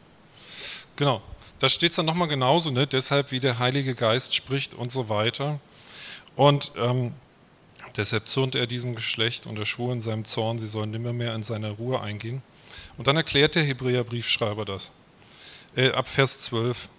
[0.96, 1.22] Genau.
[1.60, 2.88] Da steht es dann nochmal genauso, ne?
[2.88, 5.60] deshalb wie der Heilige Geist spricht und so weiter.
[6.36, 7.14] Und ähm,
[7.98, 11.36] deshalb zürnt er diesem Geschlecht und er schwur in seinem Zorn, sie sollen nimmer mehr
[11.36, 12.42] in seine Ruhe eingehen.
[12.98, 14.92] Und dann erklärt der Hebräerbriefschreiber das.
[15.76, 16.90] Äh, ab Vers 12.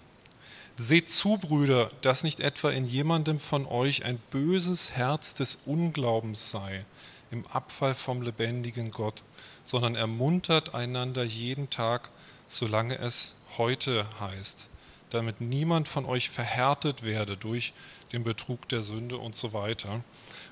[0.75, 6.49] Seht zu, Brüder, dass nicht etwa in jemandem von euch ein böses Herz des Unglaubens
[6.49, 6.85] sei,
[7.33, 9.23] im Abfall vom lebendigen Gott,
[9.65, 12.11] sondern ermuntert einander jeden Tag,
[12.47, 14.69] solange es heute heißt,
[15.09, 17.73] damit niemand von euch verhärtet werde durch
[18.11, 20.03] den Betrug der Sünde und so weiter.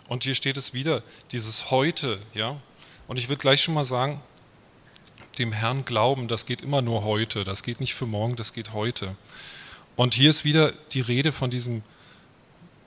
[0.07, 2.59] Und hier steht es wieder, dieses heute, ja.
[3.07, 4.19] Und ich will gleich schon mal sagen,
[5.37, 8.73] dem Herrn glauben, das geht immer nur heute, das geht nicht für morgen, das geht
[8.73, 9.15] heute.
[9.95, 11.83] Und hier ist wieder die Rede von diesem,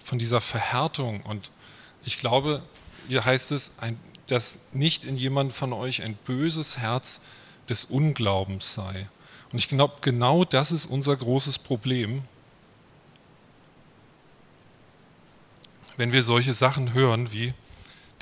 [0.02, 1.22] von dieser Verhärtung.
[1.22, 1.52] Und
[2.04, 2.62] ich glaube,
[3.08, 7.20] hier heißt es, ein, dass nicht in jemand von euch ein böses Herz
[7.68, 9.08] des Unglaubens sei.
[9.52, 12.22] Und ich glaube, genau das ist unser großes Problem.
[15.96, 17.54] Wenn wir solche Sachen hören wie,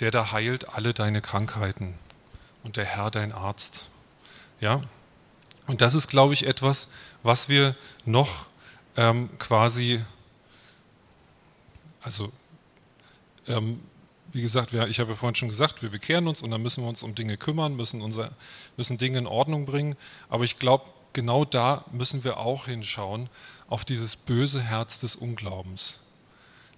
[0.01, 1.99] der da heilt alle deine Krankheiten
[2.65, 3.89] und der Herr dein Arzt.
[4.61, 4.83] Ja?
[5.67, 6.89] Und das ist, glaube ich, etwas,
[7.23, 8.47] was wir noch
[8.97, 10.03] ähm, quasi,
[12.03, 12.31] also
[13.47, 13.81] ähm,
[14.33, 16.83] wie gesagt, wir, ich habe ja vorhin schon gesagt, wir bekehren uns und dann müssen
[16.83, 18.33] wir uns um Dinge kümmern, müssen, unser,
[18.77, 19.97] müssen Dinge in Ordnung bringen.
[20.29, 23.29] Aber ich glaube, genau da müssen wir auch hinschauen,
[23.69, 26.01] auf dieses böse Herz des Unglaubens.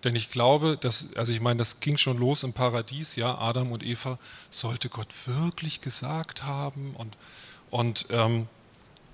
[0.04, 3.72] Denn ich glaube, dass, also ich meine, das ging schon los im Paradies, ja, Adam
[3.72, 4.18] und Eva,
[4.50, 7.16] sollte Gott wirklich gesagt haben und,
[7.70, 8.46] und, ähm,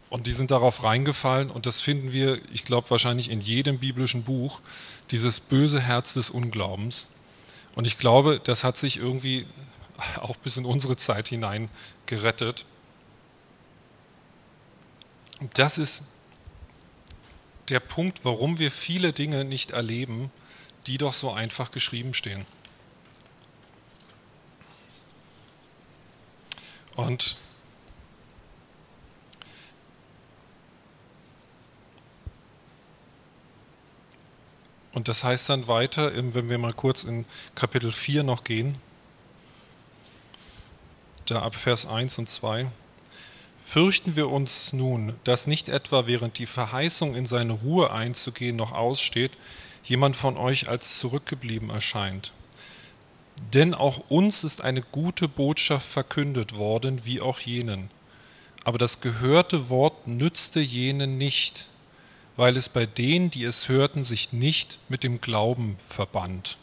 [0.09, 4.25] und die sind darauf reingefallen und das finden wir, ich glaube, wahrscheinlich in jedem biblischen
[4.25, 4.61] Buch,
[5.13, 7.07] dieses böse Herz des Unglaubens.
[7.75, 9.47] Und ich glaube, das hat sich irgendwie
[10.17, 11.69] auch bis in unsere Zeit hinein
[12.07, 12.65] gerettet.
[15.55, 16.05] Das ist
[17.69, 20.31] der Punkt, warum wir viele Dinge nicht erleben,
[20.87, 22.45] die doch so einfach geschrieben stehen.
[26.97, 27.37] Und
[34.93, 37.25] Und das heißt dann weiter, wenn wir mal kurz in
[37.55, 38.77] Kapitel 4 noch gehen,
[41.27, 42.67] da ab Vers 1 und 2.
[43.65, 48.73] Fürchten wir uns nun, dass nicht etwa während die Verheißung in seine Ruhe einzugehen noch
[48.73, 49.31] aussteht,
[49.85, 52.33] jemand von euch als zurückgeblieben erscheint.
[53.55, 57.91] Denn auch uns ist eine gute Botschaft verkündet worden, wie auch jenen.
[58.65, 61.70] Aber das gehörte Wort nützte jenen nicht,
[62.41, 66.57] weil es bei denen, die es hörten, sich nicht mit dem Glauben verband.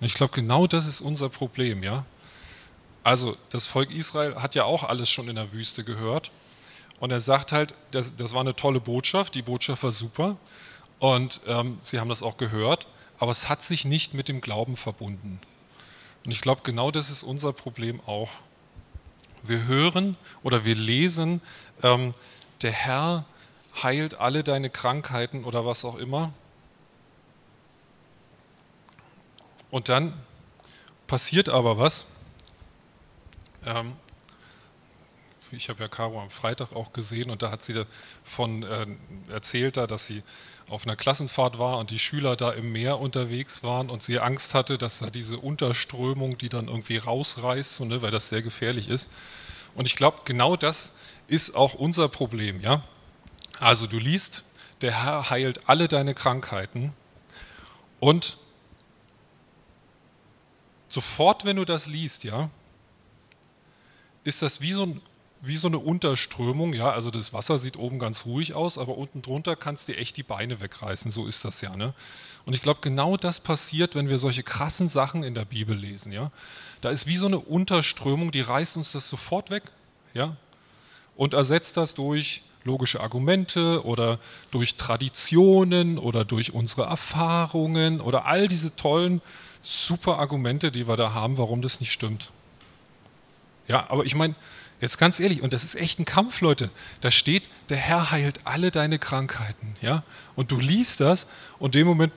[0.00, 2.06] Und ich glaube, genau das ist unser Problem, ja.
[3.04, 6.30] Also das Volk Israel hat ja auch alles schon in der Wüste gehört.
[7.00, 10.38] Und er sagt halt, das, das war eine tolle Botschaft, die Botschaft war super.
[11.00, 12.86] Und ähm, sie haben das auch gehört,
[13.18, 15.38] aber es hat sich nicht mit dem Glauben verbunden.
[16.24, 18.30] Und ich glaube, genau das ist unser Problem auch.
[19.42, 21.42] Wir hören oder wir lesen,
[21.82, 22.14] ähm,
[22.62, 23.26] der Herr
[23.82, 26.32] heilt alle deine Krankheiten oder was auch immer.
[29.70, 30.12] Und dann
[31.06, 32.06] passiert aber was.
[33.66, 33.92] Ähm,
[35.50, 38.86] ich habe ja Caro am Freitag auch gesehen und da hat sie davon äh,
[39.32, 40.22] erzählt, da, dass sie
[40.68, 44.54] auf einer Klassenfahrt war und die Schüler da im Meer unterwegs waren und sie Angst
[44.54, 48.88] hatte, dass da diese Unterströmung, die dann irgendwie rausreißt, so, ne, weil das sehr gefährlich
[48.88, 49.08] ist.
[49.74, 50.92] Und ich glaube, genau das
[51.26, 52.60] ist auch unser Problem.
[52.60, 52.82] Ja?
[53.60, 54.44] Also du liest,
[54.80, 56.92] der Herr heilt alle deine Krankheiten
[58.00, 58.36] und
[60.88, 62.50] sofort, wenn du das liest, ja,
[64.24, 65.00] ist das wie so ein
[65.40, 69.22] wie so eine Unterströmung, ja, also das Wasser sieht oben ganz ruhig aus, aber unten
[69.22, 71.94] drunter kannst du echt die Beine wegreißen, so ist das ja, ne?
[72.44, 76.12] Und ich glaube, genau das passiert, wenn wir solche krassen Sachen in der Bibel lesen,
[76.12, 76.32] ja?
[76.80, 79.62] Da ist wie so eine Unterströmung, die reißt uns das sofort weg,
[80.12, 80.36] ja?
[81.16, 84.18] Und ersetzt das durch logische Argumente oder
[84.50, 89.20] durch Traditionen oder durch unsere Erfahrungen oder all diese tollen,
[89.62, 92.30] super Argumente, die wir da haben, warum das nicht stimmt.
[93.66, 94.34] Ja, aber ich meine,
[94.80, 96.70] Jetzt ganz ehrlich, und das ist echt ein Kampf, Leute.
[97.00, 99.74] Da steht, der Herr heilt alle deine Krankheiten.
[99.80, 100.04] Ja?
[100.36, 101.26] Und du liest das
[101.58, 102.12] und in dem Moment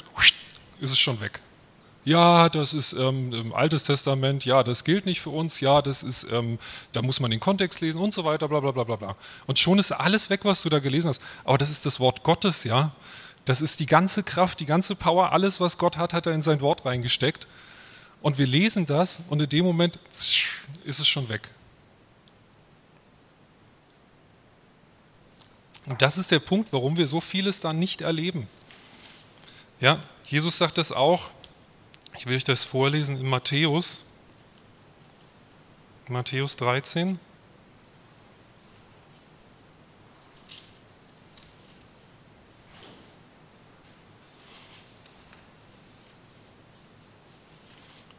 [0.79, 1.39] ist es schon weg.
[2.03, 6.01] Ja, das ist ähm, im Altes Testament, ja, das gilt nicht für uns, ja, das
[6.01, 6.57] ist, ähm,
[6.93, 9.15] da muss man den Kontext lesen und so weiter, bla bla bla bla bla.
[9.45, 11.21] Und schon ist alles weg, was du da gelesen hast.
[11.43, 12.91] Aber das ist das Wort Gottes, ja.
[13.45, 16.41] Das ist die ganze Kraft, die ganze Power, alles, was Gott hat, hat er in
[16.41, 17.47] sein Wort reingesteckt.
[18.21, 19.99] Und wir lesen das und in dem Moment
[20.83, 21.49] ist es schon weg.
[25.85, 28.47] Und das ist der Punkt, warum wir so vieles dann nicht erleben.
[29.79, 31.29] Ja, Jesus sagt das auch.
[32.17, 34.05] Ich will euch das vorlesen in Matthäus.
[36.07, 37.19] Matthäus 13.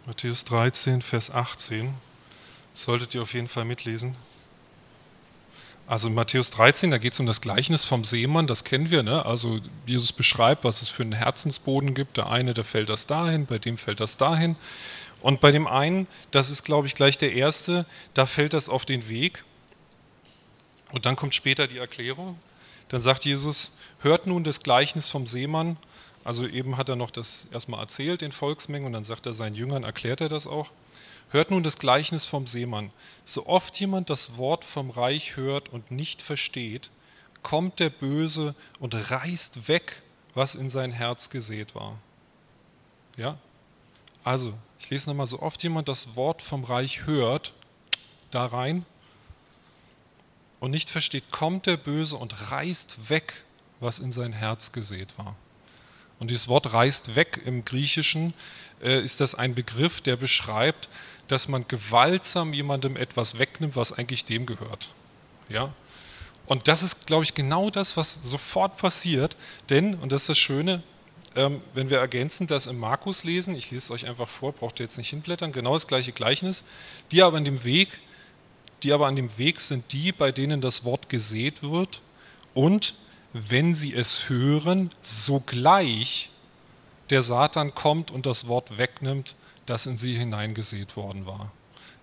[0.07, 1.95] Matthäus 13, Vers 18.
[2.73, 4.17] Das solltet ihr auf jeden Fall mitlesen.
[5.87, 9.03] Also in Matthäus 13, da geht es um das Gleichnis vom Seemann, das kennen wir.
[9.03, 9.27] Ne?
[9.27, 12.17] Also Jesus beschreibt, was es für einen Herzensboden gibt.
[12.17, 14.57] Der eine, der fällt das dahin, bei dem fällt das dahin.
[15.21, 18.85] Und bei dem einen, das ist, glaube ich, gleich der erste, da fällt das auf
[18.85, 19.45] den Weg.
[20.93, 22.39] Und dann kommt später die Erklärung.
[22.89, 25.77] Dann sagt Jesus, hört nun das Gleichnis vom Seemann.
[26.25, 29.55] Also eben hat er noch das erstmal erzählt, den Volksmengen, und dann sagt er seinen
[29.55, 30.71] Jüngern, erklärt er das auch.
[31.33, 32.91] Hört nun das Gleichnis vom Seemann.
[33.25, 36.91] So oft jemand das Wort vom Reich hört und nicht versteht,
[37.43, 40.03] kommt der Böse und reißt weg,
[40.35, 41.99] was in sein Herz gesät war.
[43.17, 43.39] Ja?
[44.25, 47.55] Also, ich lese nochmal, so oft jemand das Wort vom Reich hört,
[48.31, 48.85] da rein
[50.61, 53.45] und nicht versteht, kommt der Böse und reißt weg,
[53.81, 55.35] was in sein Herz gesät war.
[56.19, 58.35] Und dieses Wort reißt weg im Griechischen
[58.83, 60.89] äh, ist das ein Begriff, der beschreibt,
[61.33, 64.91] dass man gewaltsam jemandem etwas wegnimmt, was eigentlich dem gehört.
[65.49, 65.73] Ja?
[66.45, 69.37] Und das ist, glaube ich, genau das, was sofort passiert.
[69.71, 70.83] Denn, und das ist das Schöne,
[71.35, 74.79] ähm, wenn wir ergänzen das im Markus lesen, ich lese es euch einfach vor, braucht
[74.79, 76.65] ihr jetzt nicht hinblättern, genau das gleiche Gleichnis,
[77.11, 78.01] die aber an dem Weg,
[78.83, 82.03] die aber an dem Weg sind die, bei denen das Wort gesät wird
[82.53, 82.95] und
[83.33, 86.29] wenn sie es hören, sogleich
[87.09, 89.35] der Satan kommt und das Wort wegnimmt
[89.67, 91.53] das in sie hineingesät worden war.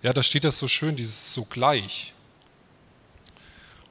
[0.02, 2.14] Ja, da steht das so schön, dieses sogleich.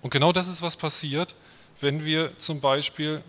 [0.02, 1.36] Und genau das ist, was passiert,
[1.82, 3.22] wenn wir zum Beispiel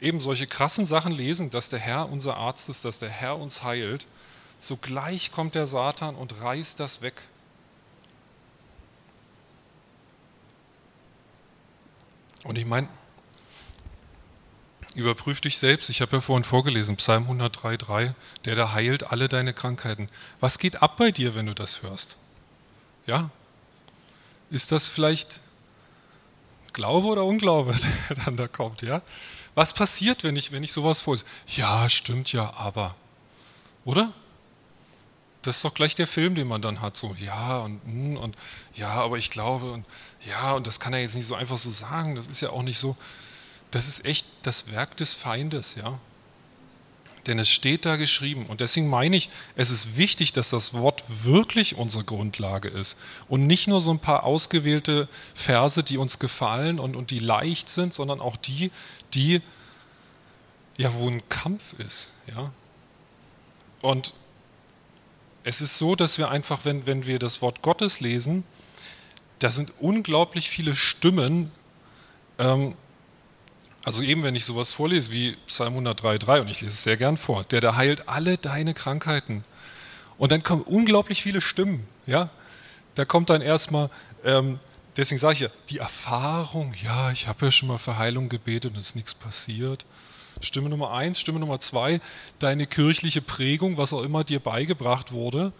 [0.00, 3.62] eben solche krassen Sachen lesen, dass der Herr unser Arzt ist, dass der Herr uns
[3.62, 4.06] heilt.
[4.60, 7.14] Sogleich kommt der Satan und reißt das weg.
[12.44, 12.88] Und ich meine,
[14.96, 15.90] Überprüf dich selbst.
[15.90, 18.14] Ich habe ja vorhin vorgelesen, Psalm 103,3,
[18.46, 20.08] der da heilt alle deine Krankheiten.
[20.40, 22.16] Was geht ab bei dir, wenn du das hörst?
[23.06, 23.28] Ja?
[24.48, 25.40] Ist das vielleicht
[26.72, 27.76] Glaube oder Unglaube,
[28.08, 28.80] der dann da kommt?
[28.80, 29.02] Ja?
[29.54, 31.26] Was passiert, wenn ich, wenn ich sowas vorlese?
[31.46, 32.94] Ja, stimmt ja, aber.
[33.84, 34.14] Oder?
[35.42, 36.96] Das ist doch gleich der Film, den man dann hat.
[36.96, 38.34] So, ja und, hm, und
[38.74, 39.84] ja, aber ich glaube und
[40.26, 42.14] ja, und das kann er jetzt nicht so einfach so sagen.
[42.14, 42.96] Das ist ja auch nicht so
[43.70, 45.98] das ist echt das Werk des Feindes, ja.
[47.26, 48.46] Denn es steht da geschrieben.
[48.46, 52.96] Und deswegen meine ich, es ist wichtig, dass das Wort wirklich unsere Grundlage ist.
[53.28, 57.68] Und nicht nur so ein paar ausgewählte Verse, die uns gefallen und, und die leicht
[57.68, 58.70] sind, sondern auch die,
[59.12, 59.42] die,
[60.76, 62.52] ja, wo ein Kampf ist, ja.
[63.82, 64.14] Und
[65.42, 68.44] es ist so, dass wir einfach, wenn, wenn wir das Wort Gottes lesen,
[69.38, 71.52] da sind unglaublich viele Stimmen,
[72.38, 72.74] ähm,
[73.86, 77.16] also eben, wenn ich sowas vorlese wie Psalm 103,3 und ich lese es sehr gern
[77.16, 79.44] vor, der da heilt alle deine Krankheiten.
[80.18, 81.86] Und dann kommen unglaublich viele Stimmen.
[82.04, 82.28] Ja?
[82.96, 83.88] Da kommt dann erstmal,
[84.24, 84.58] ähm,
[84.96, 88.72] deswegen sage ich ja, die Erfahrung, ja, ich habe ja schon mal für Heilung gebetet
[88.72, 89.86] und es ist nichts passiert.
[90.40, 92.00] Stimme Nummer eins, Stimme Nummer zwei,
[92.40, 95.52] deine kirchliche Prägung, was auch immer dir beigebracht wurde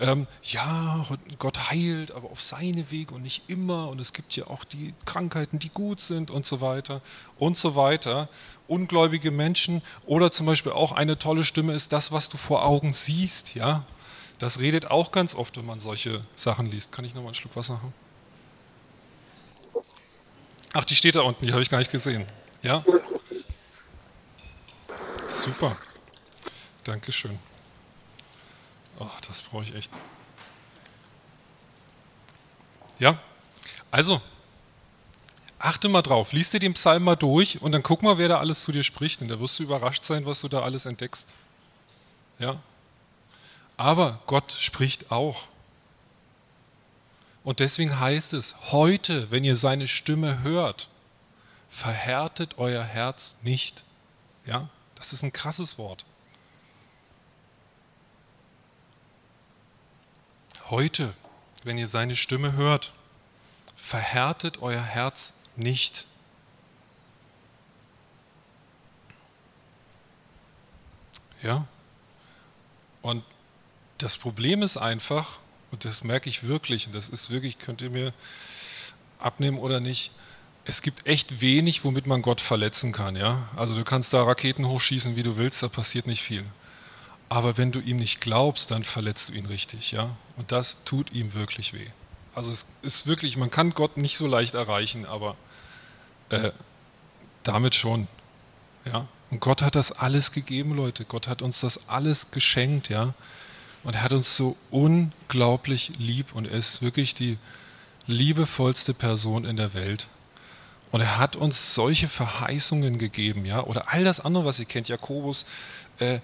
[0.00, 1.06] ähm, ja,
[1.38, 4.94] Gott heilt, aber auf seine Wege und nicht immer und es gibt ja auch die
[5.04, 7.00] Krankheiten, die gut sind und so weiter
[7.38, 8.28] und so weiter.
[8.68, 12.92] Ungläubige Menschen oder zum Beispiel auch eine tolle Stimme ist das, was du vor Augen
[12.92, 13.84] siehst, ja.
[14.38, 16.92] Das redet auch ganz oft, wenn man solche Sachen liest.
[16.92, 17.94] Kann ich noch mal einen Schluck Wasser haben?
[20.74, 22.26] Ach, die steht da unten, die habe ich gar nicht gesehen.
[22.62, 22.84] Ja?
[25.24, 25.76] Super.
[26.84, 27.38] Dankeschön.
[28.98, 29.90] Oh, das brauche ich echt.
[32.98, 33.18] Ja,
[33.90, 34.20] also,
[35.58, 38.38] achte mal drauf, liest dir den Psalm mal durch und dann guck mal, wer da
[38.38, 39.20] alles zu dir spricht.
[39.20, 41.34] Und da wirst du überrascht sein, was du da alles entdeckst.
[42.38, 42.60] Ja.
[43.76, 45.48] Aber Gott spricht auch.
[47.44, 50.88] Und deswegen heißt es, heute, wenn ihr seine Stimme hört,
[51.70, 53.84] verhärtet euer Herz nicht.
[54.46, 56.04] Ja, das ist ein krasses Wort.
[60.68, 61.14] Heute,
[61.62, 62.92] wenn ihr seine Stimme hört,
[63.76, 66.06] verhärtet euer Herz nicht.
[71.40, 71.68] Ja?
[73.00, 73.22] Und
[73.98, 75.38] das Problem ist einfach,
[75.70, 78.12] und das merke ich wirklich, und das ist wirklich, könnt ihr mir
[79.20, 80.10] abnehmen oder nicht,
[80.64, 83.14] es gibt echt wenig, womit man Gott verletzen kann.
[83.14, 83.48] Ja?
[83.54, 86.44] Also du kannst da Raketen hochschießen, wie du willst, da passiert nicht viel.
[87.28, 89.92] Aber wenn du ihm nicht glaubst, dann verletzt du ihn richtig.
[89.92, 90.16] Ja?
[90.36, 91.88] Und das tut ihm wirklich weh.
[92.34, 95.36] Also es ist wirklich, man kann Gott nicht so leicht erreichen, aber
[96.30, 96.50] äh,
[97.42, 98.06] damit schon.
[98.84, 99.08] Ja?
[99.30, 101.04] Und Gott hat das alles gegeben, Leute.
[101.04, 103.14] Gott hat uns das alles geschenkt, ja.
[103.82, 107.38] Und er hat uns so unglaublich lieb und er ist wirklich die
[108.06, 110.06] liebevollste Person in der Welt.
[110.90, 114.88] Und er hat uns solche Verheißungen gegeben, ja, oder all das andere, was ihr kennt,
[114.88, 115.44] Jakobus,
[115.98, 116.20] äh,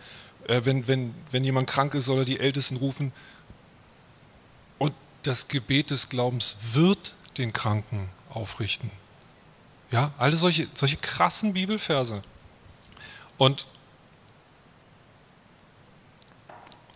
[0.48, 3.12] äh, wenn, wenn, wenn jemand krank ist, soll er die Ältesten rufen.
[4.78, 8.90] Und das Gebet des Glaubens wird den Kranken aufrichten.
[9.90, 12.22] Ja, alle solche, solche krassen Bibelverse.
[13.38, 13.66] Und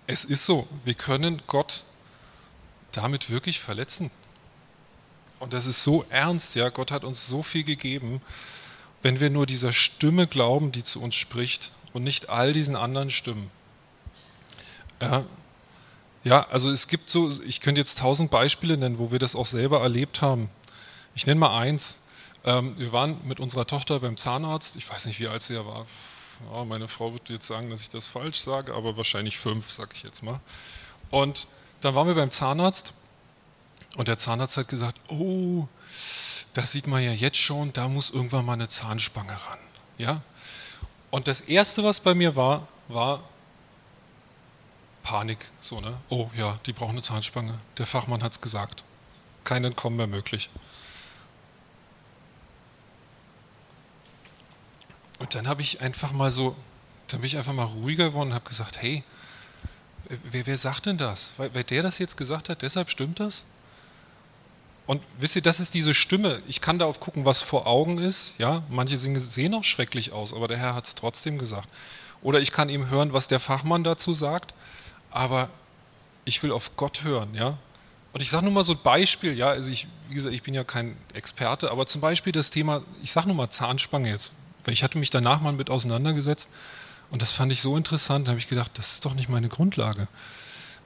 [0.07, 1.85] Es ist so, wir können Gott
[2.93, 4.11] damit wirklich verletzen.
[5.41, 6.69] Und das ist so ernst, ja.
[6.69, 8.23] Gott hat uns so viel gegeben,
[9.07, 13.09] wenn wir nur dieser Stimme glauben, die zu uns spricht und nicht all diesen anderen
[13.09, 13.53] Stimmen.
[15.01, 15.25] Ja,
[16.25, 19.47] ja also es gibt so, ich könnte jetzt tausend Beispiele nennen, wo wir das auch
[19.47, 20.51] selber erlebt haben.
[21.15, 22.01] Ich nenne mal eins.
[22.45, 25.65] Ähm, wir waren mit unserer Tochter beim Zahnarzt, ich weiß nicht, wie alt sie ja
[25.65, 25.87] war,
[26.53, 29.91] ja, meine Frau wird jetzt sagen, dass ich das falsch sage, aber wahrscheinlich fünf, sage
[29.95, 30.41] ich jetzt mal.
[31.11, 31.47] Und
[31.81, 32.93] dann waren wir beim Zahnarzt
[33.95, 35.69] und der Zahnarzt hat gesagt, oh,
[36.57, 39.59] das sieht man ja jetzt schon, da muss irgendwann mal eine Zahnspange ran.
[39.99, 40.23] Ja?
[41.11, 43.23] Und das Erste, was bei mir war, war
[45.03, 45.39] Panik.
[45.61, 45.99] So, ne?
[46.09, 47.59] Oh ja, die brauchen eine Zahnspange.
[47.77, 48.85] Der Fachmann hat es gesagt.
[49.45, 50.49] Kein Entkommen mehr möglich.
[55.19, 56.57] Und dann habe ich einfach mal so,
[57.09, 59.05] dann bin ich einfach mal ruhiger geworden und habe gesagt, hey,
[60.09, 61.35] wer, wer sagt denn das?
[61.37, 63.45] Weil, weil der das jetzt gesagt hat, deshalb stimmt das?
[64.87, 66.41] Und wisst ihr, das ist diese Stimme.
[66.47, 68.35] Ich kann darauf gucken, was vor Augen ist.
[68.39, 71.69] Ja, manche sehen auch schrecklich aus, aber der Herr hat es trotzdem gesagt.
[72.23, 74.55] Oder ich kann ihm hören, was der Fachmann dazu sagt,
[75.11, 75.49] aber
[76.25, 77.35] ich will auf Gott hören.
[77.35, 77.59] Ja,
[78.13, 79.37] und ich sage nur mal so ein Beispiel.
[79.37, 82.83] Ja, also ich, wie gesagt, ich bin ja kein Experte, aber zum Beispiel das Thema.
[83.03, 84.33] Ich sage nur mal Zahnspange jetzt.
[84.65, 86.49] Weil ich hatte mich danach mal mit auseinandergesetzt
[87.11, 89.49] und das fand ich so interessant, da habe ich gedacht, das ist doch nicht meine
[89.49, 90.09] Grundlage.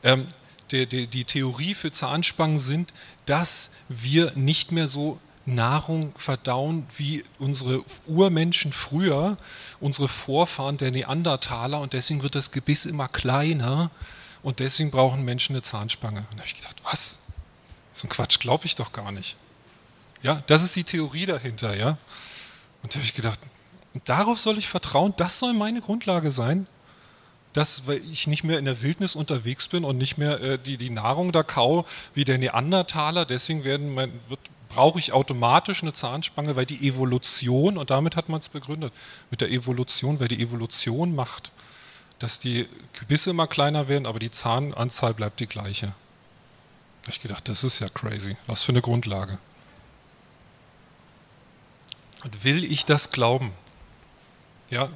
[0.03, 0.27] Ähm,
[0.73, 2.93] die, die, die Theorie für Zahnspangen sind,
[3.27, 9.37] dass wir nicht mehr so Nahrung verdauen wie unsere Urmenschen früher,
[9.81, 13.91] unsere Vorfahren der Neandertaler und deswegen wird das Gebiss immer kleiner
[14.43, 16.21] und deswegen brauchen Menschen eine Zahnspange.
[16.21, 17.19] Und da habe ich gedacht, was?
[17.93, 19.37] So ein Quatsch glaube ich doch gar nicht.
[20.23, 21.97] Ja, das ist die Theorie dahinter, ja.
[22.83, 23.41] Und da habe ich gedacht,
[24.05, 26.67] darauf soll ich vertrauen, das soll meine Grundlage sein,
[27.53, 30.77] dass weil ich nicht mehr in der Wildnis unterwegs bin und nicht mehr äh, die,
[30.77, 31.85] die Nahrung da kau
[32.15, 37.77] wie der Neandertaler, deswegen werden mein, wird, brauche ich automatisch eine Zahnspange, weil die Evolution,
[37.77, 38.93] und damit hat man es begründet,
[39.31, 41.51] mit der Evolution, weil die Evolution macht,
[42.21, 45.87] dass die Gebisse immer kleiner werden, aber die Zahnanzahl bleibt die gleiche.
[45.87, 48.37] Da habe ich gedacht, das ist ja crazy.
[48.47, 49.39] Was für eine Grundlage.
[52.23, 53.53] Und will ich das glauben?
[54.69, 54.89] Ja,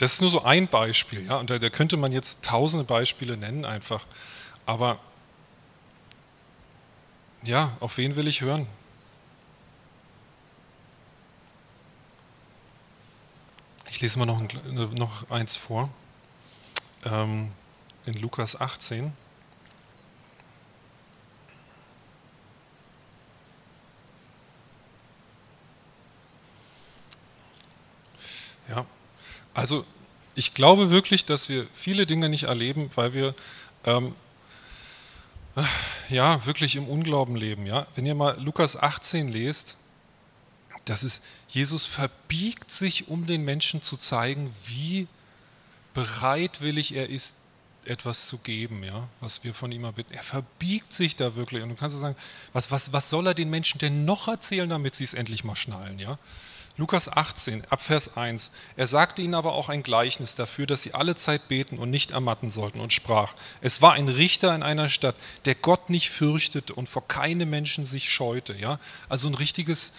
[0.00, 3.36] das ist nur so ein Beispiel, ja, und da, da könnte man jetzt tausende Beispiele
[3.36, 4.06] nennen einfach.
[4.64, 4.98] Aber
[7.42, 8.66] ja, auf wen will ich hören?
[13.90, 14.48] Ich lese mal noch, ein,
[14.94, 15.90] noch eins vor.
[17.04, 17.52] Ähm,
[18.06, 19.12] in Lukas 18.
[28.70, 28.86] Ja,
[29.54, 29.84] also
[30.34, 33.34] ich glaube wirklich, dass wir viele Dinge nicht erleben, weil wir
[33.84, 34.14] ähm,
[36.08, 37.66] ja wirklich im Unglauben leben.
[37.66, 39.76] Ja, wenn ihr mal Lukas 18 lest,
[40.84, 45.06] Das ist, Jesus verbiegt sich, um den Menschen zu zeigen, wie
[45.94, 47.36] bereitwillig er ist,
[47.84, 50.14] etwas zu geben, ja, was wir von ihm erbitten.
[50.14, 51.62] Er verbiegt sich da wirklich.
[51.62, 52.16] Und du kannst sagen,
[52.52, 55.56] was, was, was soll er den Menschen denn noch erzählen, damit sie es endlich mal
[55.56, 56.18] schnallen, ja?
[56.80, 58.52] Lukas 18, Abvers 1.
[58.74, 62.12] Er sagte ihnen aber auch ein Gleichnis dafür, dass sie alle Zeit beten und nicht
[62.12, 65.14] ermatten sollten und sprach, es war ein Richter in einer Stadt,
[65.44, 68.80] der Gott nicht fürchtete und vor keinem Menschen sich scheute, ja?
[69.10, 69.92] Also ein richtiges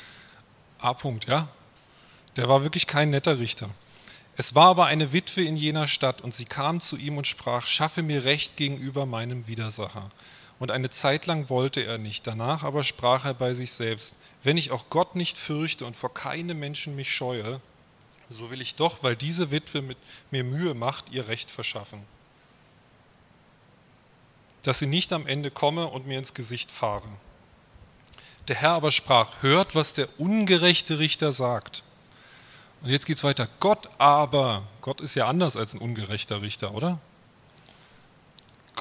[0.79, 1.47] A-Punkt, ja?
[2.35, 3.69] Der war wirklich kein netter Richter.
[4.35, 7.67] Es war aber eine Witwe in jener Stadt, und sie kam zu ihm und sprach,
[7.67, 10.09] schaffe mir Recht gegenüber meinem Widersacher.
[10.61, 14.57] Und eine Zeit lang wollte er nicht, danach aber sprach er bei sich selbst, wenn
[14.57, 17.59] ich auch Gott nicht fürchte und vor keinem Menschen mich scheue,
[18.29, 19.97] so will ich doch, weil diese Witwe mit
[20.29, 22.03] mir Mühe macht, ihr Recht verschaffen.
[24.61, 27.09] Dass sie nicht am Ende komme und mir ins Gesicht fahre.
[28.47, 31.81] Der Herr aber sprach, hört, was der ungerechte Richter sagt.
[32.83, 33.47] Und jetzt geht es weiter.
[33.59, 36.99] Gott aber, Gott ist ja anders als ein ungerechter Richter, oder?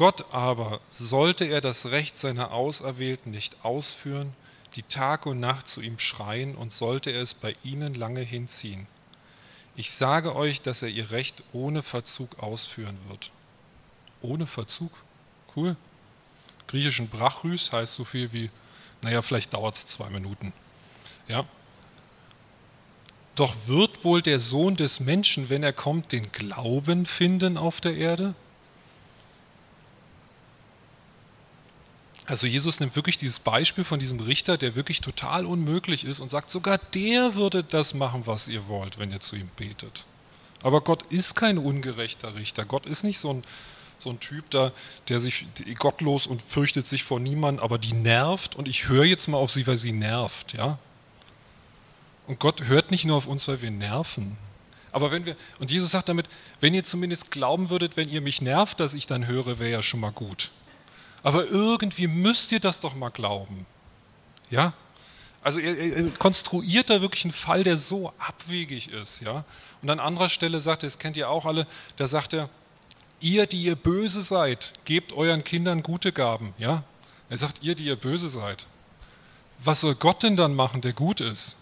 [0.01, 4.33] Gott aber, sollte er das Recht seiner Auserwählten nicht ausführen,
[4.75, 8.87] die Tag und Nacht zu ihm schreien und sollte er es bei ihnen lange hinziehen.
[9.77, 13.31] Ich sage euch, dass er ihr Recht ohne Verzug ausführen wird.
[14.23, 14.91] Ohne Verzug?
[15.55, 15.77] Cool.
[16.67, 18.49] Griechischen Brachrys heißt so viel wie,
[19.03, 20.55] naja, vielleicht dauert es zwei Minuten.
[21.29, 21.45] Ja,
[23.35, 27.99] doch wird wohl der Sohn des Menschen, wenn er kommt, den Glauben finden auf der
[27.99, 28.35] Erde?
[32.31, 36.31] Also Jesus nimmt wirklich dieses Beispiel von diesem Richter, der wirklich total unmöglich ist und
[36.31, 40.05] sagt, sogar der würde das machen, was ihr wollt, wenn ihr zu ihm betet.
[40.63, 42.65] Aber Gott ist kein ungerechter Richter.
[42.65, 43.45] Gott ist nicht so ein,
[43.99, 44.71] so ein Typ da,
[45.09, 45.45] der sich
[45.81, 49.51] gottlos und fürchtet sich vor niemandem, aber die nervt und ich höre jetzt mal auf
[49.51, 50.53] sie, weil sie nervt.
[50.53, 50.79] Ja?
[52.29, 54.39] Und Gott hört nicht nur auf uns, weil wir nerven.
[54.93, 56.27] Aber wenn wir, und Jesus sagt damit,
[56.61, 59.83] wenn ihr zumindest glauben würdet, wenn ihr mich nervt, dass ich dann höre, wäre ja
[59.83, 60.53] schon mal gut.
[61.23, 63.67] Aber irgendwie müsst ihr das doch mal glauben.
[64.51, 64.73] Ja?
[65.43, 69.21] Also er, er konstruiert da wirklich einen Fall, der so abwegig ist.
[69.21, 69.45] Ja?
[69.83, 71.67] Und an anderer Stelle sagt er, das kennt ihr auch alle,
[71.97, 72.49] da sagt er,
[73.21, 76.55] ihr, die ihr böse seid, gebt euren Kindern gute Gaben.
[76.59, 76.83] Ja?
[77.29, 78.67] Er sagt, ihr, die ihr böse seid.
[79.59, 81.57] Was soll Gott denn dann machen, der gut ist?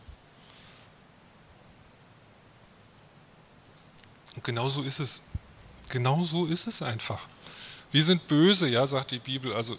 [4.37, 5.21] Und genau so ist es.
[5.89, 7.21] Genau so ist es einfach.
[7.91, 9.53] Wir sind böse, ja, sagt die Bibel.
[9.53, 9.79] Also,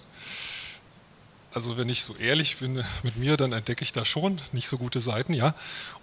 [1.54, 4.78] also wenn ich so ehrlich bin mit mir, dann entdecke ich da schon nicht so
[4.78, 5.54] gute Seiten, ja.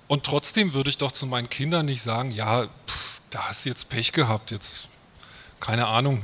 [0.07, 3.70] Und trotzdem würde ich doch zu meinen Kindern nicht sagen, ja, pff, da hast du
[3.70, 4.88] jetzt Pech gehabt, jetzt,
[5.59, 6.22] keine Ahnung,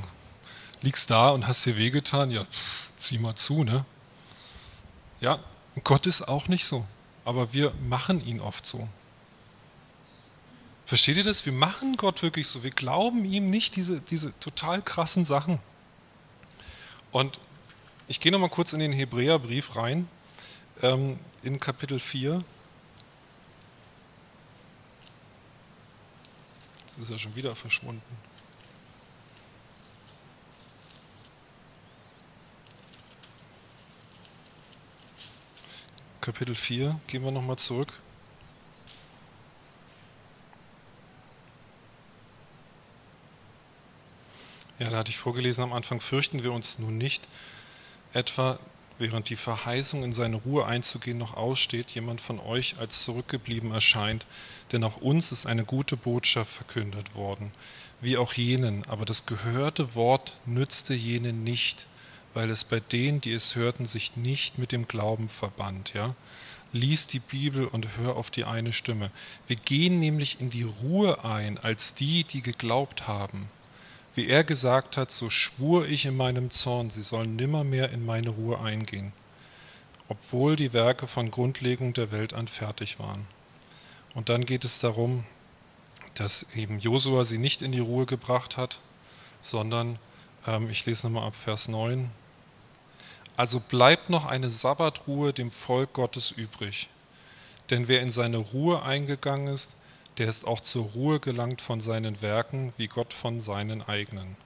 [0.82, 3.84] liegst da und hast dir wehgetan, ja, pff, zieh mal zu, ne?
[5.20, 5.38] Ja,
[5.82, 6.86] Gott ist auch nicht so,
[7.24, 8.88] aber wir machen ihn oft so.
[10.84, 11.46] Versteht ihr das?
[11.46, 12.62] Wir machen Gott wirklich so.
[12.62, 15.58] Wir glauben ihm nicht diese, diese total krassen Sachen.
[17.12, 17.38] Und
[18.08, 20.08] ich gehe nochmal kurz in den Hebräerbrief rein,
[20.82, 22.42] ähm, in Kapitel 4.
[26.86, 28.02] Jetzt ist er schon wieder verschwunden.
[36.22, 38.01] Kapitel 4, gehen wir nochmal zurück.
[44.82, 47.22] Ja, da hatte ich vorgelesen am Anfang, fürchten wir uns nun nicht,
[48.14, 48.58] etwa
[48.98, 54.26] während die Verheißung in seine Ruhe einzugehen noch aussteht, jemand von euch als zurückgeblieben erscheint,
[54.72, 57.52] denn auch uns ist eine gute Botschaft verkündet worden,
[58.00, 61.86] wie auch jenen, aber das gehörte Wort nützte jenen nicht,
[62.34, 65.92] weil es bei denen, die es hörten, sich nicht mit dem Glauben verband.
[65.94, 66.16] Ja?
[66.72, 69.12] Lies die Bibel und hör auf die eine Stimme.
[69.46, 73.48] Wir gehen nämlich in die Ruhe ein als die, die geglaubt haben.
[74.14, 78.30] Wie er gesagt hat, so schwur ich in meinem Zorn, sie sollen nimmermehr in meine
[78.30, 79.12] Ruhe eingehen,
[80.08, 83.26] obwohl die Werke von Grundlegung der Welt an fertig waren.
[84.14, 85.24] Und dann geht es darum,
[86.14, 88.80] dass eben Josua sie nicht in die Ruhe gebracht hat,
[89.40, 89.98] sondern,
[90.46, 92.10] ähm, ich lese nochmal ab Vers 9,
[93.36, 96.88] also bleibt noch eine Sabbatruhe dem Volk Gottes übrig.
[97.70, 99.74] Denn wer in seine Ruhe eingegangen ist,
[100.18, 104.36] der ist auch zur Ruhe gelangt von seinen Werken, wie Gott von seinen eigenen.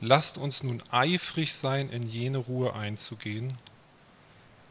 [0.00, 3.56] Lasst uns nun eifrig sein, in jene Ruhe einzugehen,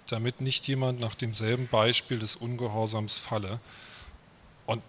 [0.07, 3.61] damit nicht jemand nach demselben Beispiel des Ungehorsams falle.
[4.65, 4.83] Und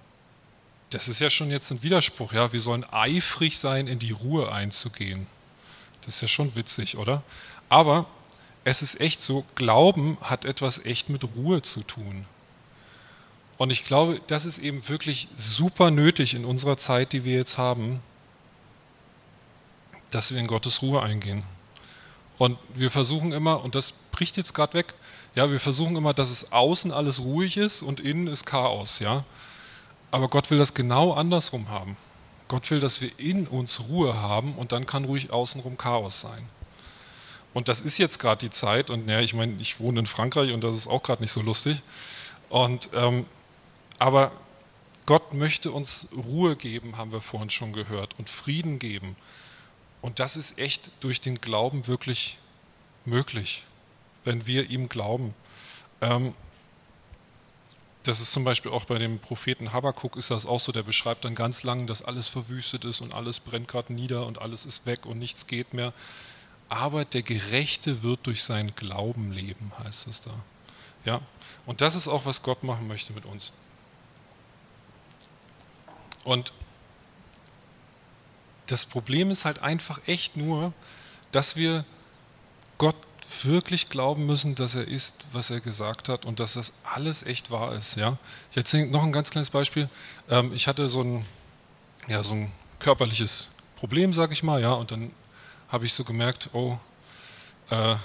[0.91, 4.51] das ist ja schon jetzt ein Widerspruch, ja, wir sollen eifrig sein, in die Ruhe
[4.51, 5.29] einzugehen.
[6.01, 7.23] Das ist ja schon witzig, oder?
[7.69, 8.07] Aber
[8.65, 12.27] es ist echt so, Glauben hat etwas echt mit Ruhe zu tun.
[13.63, 17.59] Und ich glaube, das ist eben wirklich super nötig in unserer Zeit, die wir jetzt
[17.59, 18.03] haben,
[20.11, 21.45] dass wir in Gottes Ruhe eingehen.
[22.39, 24.95] Und wir versuchen immer, und das bricht jetzt gerade weg,
[25.37, 29.23] ja, wir versuchen immer, dass es außen alles ruhig ist und innen ist Chaos, ja.
[30.11, 31.97] Aber Gott will das genau andersrum haben.
[32.49, 36.49] Gott will, dass wir in uns Ruhe haben und dann kann ruhig außenrum Chaos sein.
[37.55, 40.53] Und das ist jetzt gerade die Zeit und ja, ich meine, ich wohne in Frankreich
[40.53, 41.81] und das ist auch gerade nicht so lustig.
[42.49, 43.25] Und ähm,
[44.03, 44.33] aber
[45.07, 49.15] Gott möchte uns Ruhe geben, haben wir vorhin schon gehört, und Frieden geben.
[50.01, 52.37] Und das ist echt durch den Glauben wirklich
[53.05, 53.63] möglich,
[54.25, 55.35] wenn wir ihm glauben.
[56.01, 56.35] Ähm,
[58.03, 61.25] das ist zum Beispiel auch bei dem Propheten Habakkuk ist das auch so, der beschreibt
[61.25, 64.85] dann ganz lang, dass alles verwüstet ist und alles brennt gerade nieder und alles ist
[64.85, 65.93] weg und nichts geht mehr.
[66.69, 70.33] Aber der Gerechte wird durch seinen Glauben leben, heißt es da.
[71.05, 71.21] Ja,
[71.67, 73.53] und das ist auch, was Gott machen möchte mit uns.
[76.25, 76.53] Und
[78.67, 80.73] das Problem ist halt einfach echt nur,
[81.31, 81.85] dass wir
[82.79, 82.97] Gott
[83.43, 87.51] wirklich glauben müssen, dass er ist, was er gesagt hat und dass das alles echt
[87.51, 87.97] wahr ist.
[87.97, 88.19] Ja?
[88.51, 89.89] Ich erzähle noch ein ganz kleines Beispiel.
[90.29, 91.27] Ähm, ich hatte so ein,
[92.09, 95.13] ja, so ein körperliches Problem, sag ich mal, ja, und dann
[95.69, 96.79] habe ich so gemerkt, oh,
[97.71, 97.97] äh,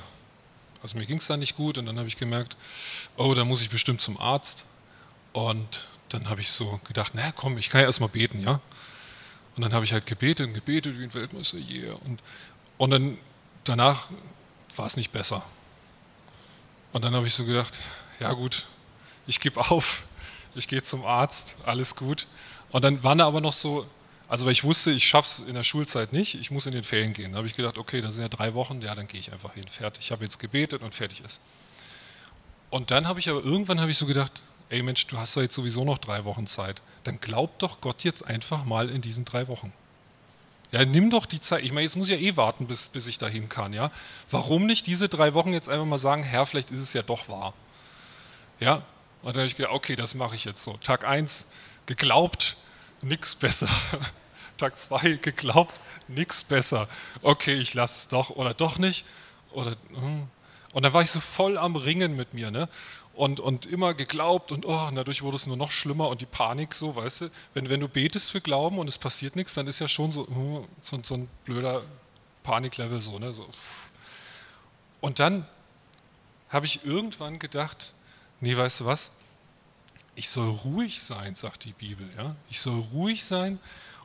[0.81, 2.55] also mir ging es da nicht gut und dann habe ich gemerkt,
[3.17, 4.65] oh, da muss ich bestimmt zum Arzt.
[5.33, 8.59] Und dann habe ich so gedacht, na komm, ich kann ja erstmal beten, ja.
[9.55, 11.93] Und dann habe ich halt gebetet und gebetet wie ein Weltmeister, yeah.
[12.05, 12.21] Und,
[12.77, 13.17] und dann
[13.63, 14.09] danach
[14.75, 15.43] war es nicht besser.
[16.93, 17.77] Und dann habe ich so gedacht,
[18.19, 18.65] ja gut,
[19.25, 20.03] ich gebe auf,
[20.55, 22.27] ich gehe zum Arzt, alles gut.
[22.71, 23.87] Und dann waren da aber noch so,
[24.27, 26.83] also weil ich wusste, ich schaffe es in der Schulzeit nicht, ich muss in den
[26.83, 27.31] Ferien gehen.
[27.31, 29.53] Da habe ich gedacht, okay, das sind ja drei Wochen, ja, dann gehe ich einfach
[29.53, 30.05] hin, fertig.
[30.05, 31.39] Ich habe jetzt gebetet und fertig ist.
[32.69, 35.43] Und dann habe ich aber irgendwann habe ich so gedacht, ey Mensch, du hast ja
[35.43, 36.81] jetzt sowieso noch drei Wochen Zeit.
[37.03, 39.71] Dann glaub doch Gott jetzt einfach mal in diesen drei Wochen.
[40.71, 41.63] Ja, nimm doch die Zeit.
[41.63, 43.71] Ich meine, jetzt muss ich ja eh warten, bis, bis ich dahin kann.
[43.71, 43.91] Ja?
[44.29, 47.29] Warum nicht diese drei Wochen jetzt einfach mal sagen, Herr, vielleicht ist es ja doch
[47.29, 47.53] wahr.
[48.59, 48.83] Ja?
[49.21, 50.77] Und dann habe ich gedacht, okay, das mache ich jetzt so.
[50.77, 51.47] Tag 1
[51.85, 52.57] geglaubt,
[53.01, 53.69] nichts besser.
[54.57, 55.73] Tag 2 geglaubt,
[56.07, 56.89] nichts besser.
[57.21, 59.05] Okay, ich lasse es doch oder doch nicht.
[59.51, 60.27] Oder, hm.
[60.73, 62.51] und dann war ich so voll am Ringen mit mir.
[62.51, 62.67] Ne?
[63.17, 66.75] Und, und immer geglaubt und, oh, dadurch wurde es nur noch schlimmer und die Panik
[66.75, 69.79] so, weißt du, wenn, wenn du betest für Glauben und es passiert nichts, dann ist
[69.79, 71.81] ja schon so, hm, so, so ein blöder
[72.43, 73.49] Paniklevel so, ne, so.
[75.01, 75.47] Und dann
[76.49, 77.93] habe ich irgendwann gedacht,
[78.39, 79.11] nee, weißt du was,
[80.13, 83.59] ich soll ruhig sein, sagt die Bibel, ja, ich soll ruhig sein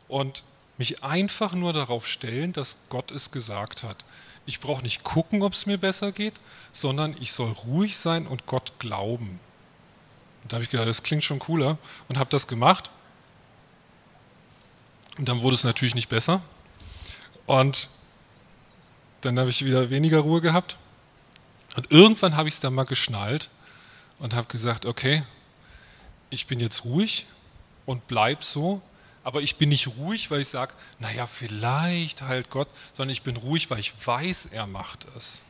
[0.08, 0.42] und
[0.78, 4.06] mich einfach nur darauf stellen, dass Gott es gesagt hat
[4.46, 6.34] ich brauche nicht gucken, ob es mir besser geht,
[6.72, 9.40] sondern ich soll ruhig sein und Gott glauben.
[10.42, 11.78] Und da habe ich gedacht, das klingt schon cooler
[12.08, 12.90] und habe das gemacht.
[15.18, 16.42] Und dann wurde es natürlich nicht besser.
[17.46, 17.88] Und
[19.20, 20.76] dann habe ich wieder weniger Ruhe gehabt.
[21.76, 23.48] Und irgendwann habe ich es dann mal geschnallt
[24.18, 25.24] und habe gesagt, okay,
[26.30, 27.26] ich bin jetzt ruhig
[27.86, 28.82] und bleib so
[29.24, 33.36] aber ich bin nicht ruhig, weil ich sage, naja, vielleicht heilt Gott, sondern ich bin
[33.36, 35.42] ruhig, weil ich weiß, er macht es.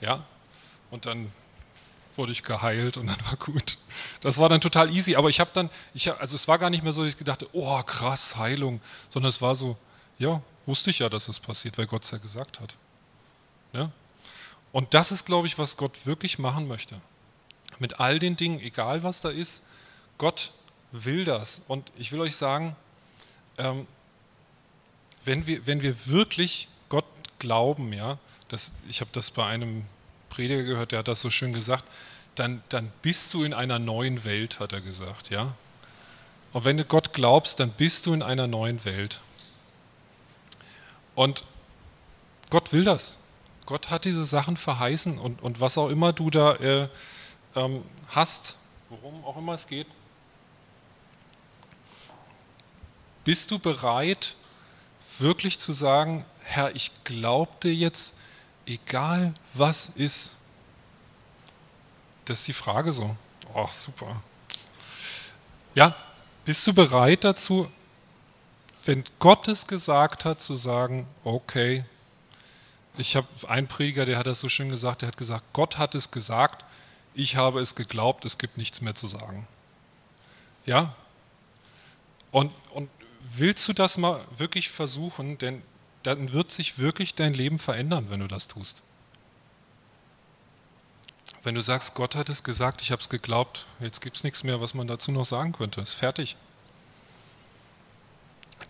[0.00, 0.24] Ja?
[0.90, 1.32] Und dann
[2.16, 3.78] wurde ich geheilt und dann war gut.
[4.20, 6.82] Das war dann total easy, aber ich habe dann, ich, also es war gar nicht
[6.82, 9.76] mehr so, dass ich gedacht oh krass, Heilung, sondern es war so,
[10.18, 12.74] ja, wusste ich ja, dass es passiert, weil Gott es ja gesagt hat.
[13.72, 13.90] Ja?
[14.72, 17.00] Und das ist, glaube ich, was Gott wirklich machen möchte.
[17.78, 19.62] Mit all den Dingen, egal was da ist,
[20.18, 20.52] Gott
[20.92, 21.62] will das.
[21.68, 22.76] Und ich will euch sagen,
[23.58, 23.86] ähm,
[25.24, 27.04] wenn, wir, wenn wir wirklich Gott
[27.38, 28.18] glauben, ja,
[28.48, 29.84] das, ich habe das bei einem
[30.28, 31.84] Prediger gehört, der hat das so schön gesagt,
[32.34, 35.54] dann, dann bist du in einer neuen Welt, hat er gesagt, ja.
[36.52, 39.20] Und wenn du Gott glaubst, dann bist du in einer neuen Welt.
[41.14, 41.44] Und
[42.50, 43.16] Gott will das.
[43.64, 46.88] Gott hat diese Sachen verheißen und, und was auch immer du da äh,
[47.54, 48.58] ähm, hast,
[48.90, 49.86] worum auch immer es geht,
[53.24, 54.34] Bist du bereit,
[55.18, 58.14] wirklich zu sagen, Herr, ich glaube dir jetzt,
[58.66, 60.32] egal was ist?
[62.24, 63.16] Das ist die Frage so.
[63.54, 64.22] Oh, super.
[65.74, 65.94] Ja,
[66.44, 67.70] bist du bereit dazu,
[68.84, 71.84] wenn Gott es gesagt hat, zu sagen, okay,
[72.98, 75.94] ich habe einen Prediger, der hat das so schön gesagt, der hat gesagt, Gott hat
[75.94, 76.64] es gesagt,
[77.14, 79.46] ich habe es geglaubt, es gibt nichts mehr zu sagen.
[80.66, 80.94] Ja?
[82.32, 82.90] Und, und
[83.36, 85.38] willst du das mal wirklich versuchen?
[85.38, 85.62] Denn
[86.02, 88.82] dann wird sich wirklich dein Leben verändern, wenn du das tust.
[91.44, 94.44] Wenn du sagst, Gott hat es gesagt, ich habe es geglaubt, jetzt gibt es nichts
[94.44, 96.36] mehr, was man dazu noch sagen könnte, ist fertig.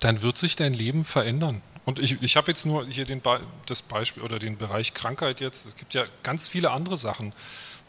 [0.01, 1.61] Dann wird sich dein Leben verändern.
[1.85, 3.21] Und ich, ich habe jetzt nur hier den
[3.67, 5.67] das Beispiel oder den Bereich Krankheit jetzt.
[5.67, 7.33] Es gibt ja ganz viele andere Sachen,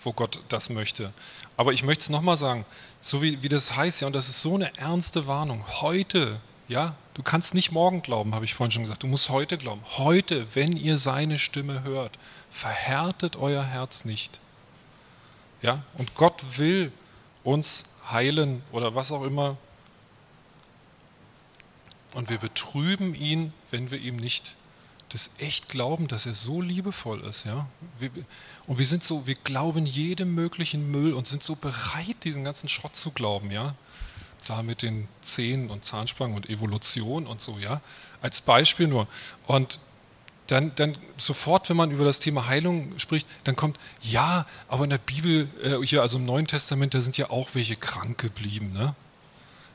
[0.02, 1.14] wo Gott das möchte.
[1.58, 2.66] Aber ich möchte es nochmal sagen,
[3.02, 5.66] so wie, wie das heißt, ja, und das ist so eine ernste Warnung.
[5.82, 6.42] Heute,
[6.74, 9.04] ja, du kannst nicht morgen glauben, habe ich vorhin schon gesagt.
[9.04, 9.82] Du musst heute glauben.
[9.98, 12.18] Heute, wenn ihr seine Stimme hört,
[12.50, 14.40] verhärtet euer Herz nicht.
[15.62, 15.84] Ja?
[15.94, 16.92] Und Gott will
[17.44, 19.56] uns heilen oder was auch immer.
[22.16, 24.56] Und wir betrüben ihn, wenn wir ihm nicht
[25.10, 27.46] das echt glauben, dass er so liebevoll ist.
[27.46, 27.68] Ja?
[28.66, 32.68] und wir sind so, wir glauben jedem möglichen Müll und sind so bereit, diesen ganzen
[32.68, 33.52] Schrott zu glauben.
[33.52, 33.76] Ja?
[34.46, 37.58] Da mit den Zähnen und Zahnspangen und Evolution und so.
[37.60, 37.82] ja,
[38.22, 39.08] Als Beispiel nur.
[39.48, 39.80] Und
[40.48, 44.90] dann, dann sofort, wenn man über das Thema Heilung spricht, dann kommt, ja, aber in
[44.90, 48.74] der Bibel, äh, hier also im Neuen Testament, da sind ja auch welche krank geblieben.
[48.74, 48.94] Ne?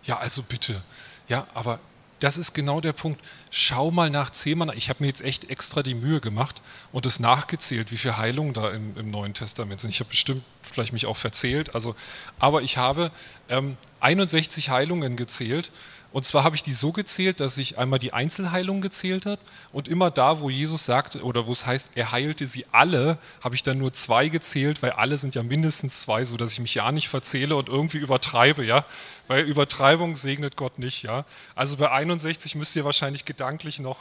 [0.05, 0.83] Ja, also bitte.
[1.29, 1.81] Ja, aber
[2.21, 3.21] das ist genau der Punkt.
[3.51, 4.77] Schau mal nach zehnmal.
[4.77, 6.61] Ich habe mir jetzt echt extra die Mühe gemacht
[6.93, 9.91] und es nachgezählt, wie viele Heilungen da im, im Neuen Testament sind.
[9.91, 11.75] Ich habe bestimmt vielleicht mich auch verzählt.
[11.75, 11.95] Also,
[12.39, 13.11] aber ich habe
[13.49, 15.71] ähm, 61 Heilungen gezählt
[16.11, 19.41] und zwar habe ich die so gezählt, dass ich einmal die Einzelheilung gezählt hat
[19.73, 23.55] und immer da, wo Jesus sagt oder wo es heißt, er heilte sie alle, habe
[23.55, 26.75] ich dann nur zwei gezählt, weil alle sind ja mindestens zwei, so dass ich mich
[26.75, 28.87] ja nicht verzähle und irgendwie übertreibe, ja,
[29.27, 31.27] weil Übertreibung segnet Gott nicht, ja.
[31.55, 33.99] Also bei 61 müsst ihr wahrscheinlich gedanklich noch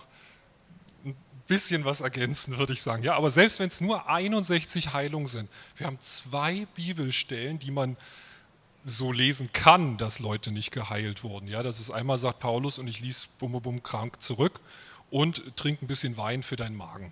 [1.04, 1.16] ein
[1.48, 3.16] bisschen was ergänzen, würde ich sagen, ja.
[3.16, 7.98] Aber selbst wenn es nur 61 Heilungen sind, wir haben zwei Bibelstellen, die man
[8.88, 11.48] so lesen kann, dass Leute nicht geheilt wurden.
[11.48, 14.62] Ja, das ist einmal sagt Paulus und ich ließ bum bum krank zurück
[15.12, 17.12] und trink ein bisschen Wein für deinen Magen.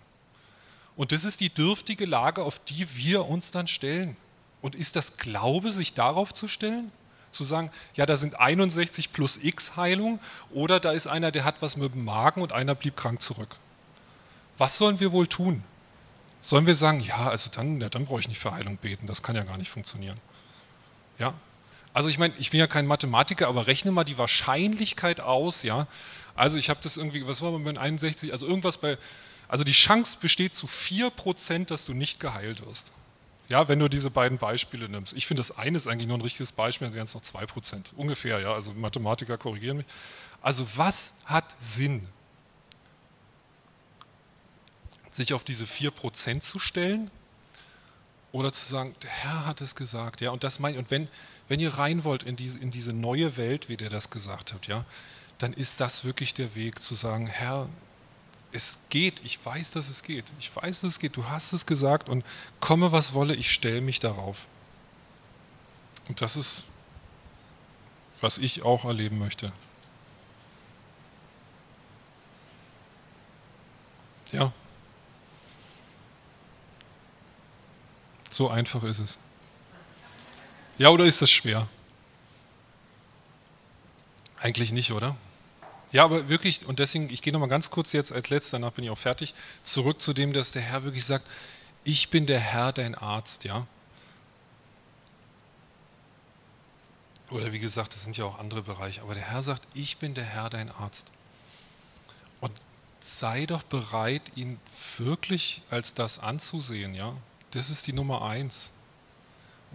[0.95, 4.15] Und das ist die dürftige Lage, auf die wir uns dann stellen.
[4.61, 6.91] Und ist das Glaube, sich darauf zu stellen?
[7.31, 10.19] Zu sagen, ja, da sind 61 plus X Heilung
[10.51, 13.57] oder da ist einer, der hat was mit dem Magen und einer blieb krank zurück.
[14.57, 15.61] Was sollen wir wohl tun?
[16.41, 19.21] Sollen wir sagen, ja, also dann, ja, dann brauche ich nicht für Heilung beten, das
[19.21, 20.17] kann ja gar nicht funktionieren.
[21.19, 21.33] Ja,
[21.95, 25.87] also ich meine, ich bin ja kein Mathematiker, aber rechne mal die Wahrscheinlichkeit aus, ja.
[26.35, 28.97] Also ich habe das irgendwie, was war bei 61, also irgendwas bei,
[29.47, 32.91] also die Chance besteht zu 4%, dass du nicht geheilt wirst.
[33.47, 35.13] Ja, wenn du diese beiden Beispiele nimmst.
[35.13, 37.93] Ich finde, das eine ist eigentlich nur ein richtiges Beispiel, dann wären es noch 2%.
[37.95, 38.53] Ungefähr, ja.
[38.53, 39.85] Also Mathematiker korrigieren mich.
[40.41, 42.09] Also was hat Sinn?
[45.09, 47.09] Sich auf diese 4% zu stellen
[48.33, 51.07] oder zu sagen, der Herr hat es gesagt, ja, und das mein, und wenn,
[51.47, 54.67] wenn ihr rein wollt in diese, in diese neue Welt, wie der das gesagt hat,
[54.67, 54.85] ja,
[55.37, 57.69] dann ist das wirklich der Weg zu sagen, Herr,
[58.51, 61.65] es geht, ich weiß, dass es geht, ich weiß, dass es geht, du hast es
[61.65, 62.23] gesagt und
[62.59, 64.47] komme, was wolle, ich stelle mich darauf.
[66.07, 66.65] Und das ist,
[68.21, 69.51] was ich auch erleben möchte.
[74.31, 74.51] Ja.
[78.29, 79.19] So einfach ist es.
[80.77, 81.67] Ja, oder ist das schwer?
[84.39, 85.15] Eigentlich nicht, oder?
[85.91, 88.83] Ja, aber wirklich, und deswegen, ich gehe nochmal ganz kurz jetzt als letzter, danach bin
[88.83, 91.25] ich auch fertig, zurück zu dem, dass der Herr wirklich sagt,
[91.85, 93.65] ich bin der Herr, dein Arzt, ja?
[97.29, 100.13] Oder wie gesagt, das sind ja auch andere Bereiche, aber der Herr sagt, ich bin
[100.13, 101.07] der Herr, dein Arzt.
[102.41, 102.53] Und
[102.99, 104.59] sei doch bereit, ihn
[104.97, 107.15] wirklich als das anzusehen, ja?
[107.51, 108.71] das ist die Nummer eins.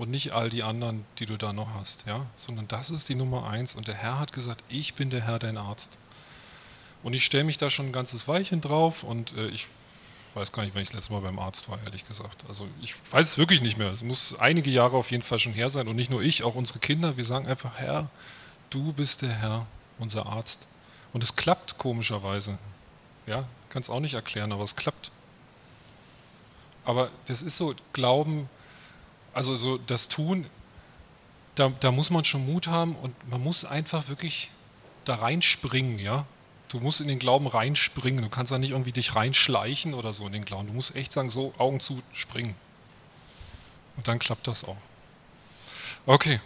[0.01, 3.15] Und nicht all die anderen, die du da noch hast, ja, sondern das ist die
[3.15, 3.75] Nummer eins.
[3.75, 5.99] Und der Herr hat gesagt, ich bin der Herr, dein Arzt.
[7.03, 9.67] Und ich stelle mich da schon ein ganzes Weilchen drauf und äh, ich
[10.33, 12.45] weiß gar nicht, wenn ich das letzte Mal beim Arzt war, ehrlich gesagt.
[12.49, 13.91] Also ich weiß es wirklich nicht mehr.
[13.91, 16.55] Es muss einige Jahre auf jeden Fall schon her sein und nicht nur ich, auch
[16.55, 17.19] unsere Kinder.
[17.19, 18.09] Wir sagen einfach, Herr,
[18.71, 19.67] du bist der Herr,
[19.99, 20.61] unser Arzt.
[21.13, 22.57] Und es klappt komischerweise.
[23.27, 25.13] Ja, kann es auch nicht erklären, aber es klappt.
[26.87, 28.49] Aber das ist so, Glauben,
[29.33, 30.47] also so das Tun,
[31.55, 34.51] da, da muss man schon Mut haben und man muss einfach wirklich
[35.05, 36.27] da reinspringen, ja.
[36.69, 38.23] Du musst in den Glauben reinspringen.
[38.23, 40.69] Du kannst da nicht irgendwie dich reinschleichen oder so in den Glauben.
[40.69, 42.55] Du musst echt sagen, so Augen zu, springen.
[43.97, 44.77] Und dann klappt das auch.
[46.07, 46.41] Okay.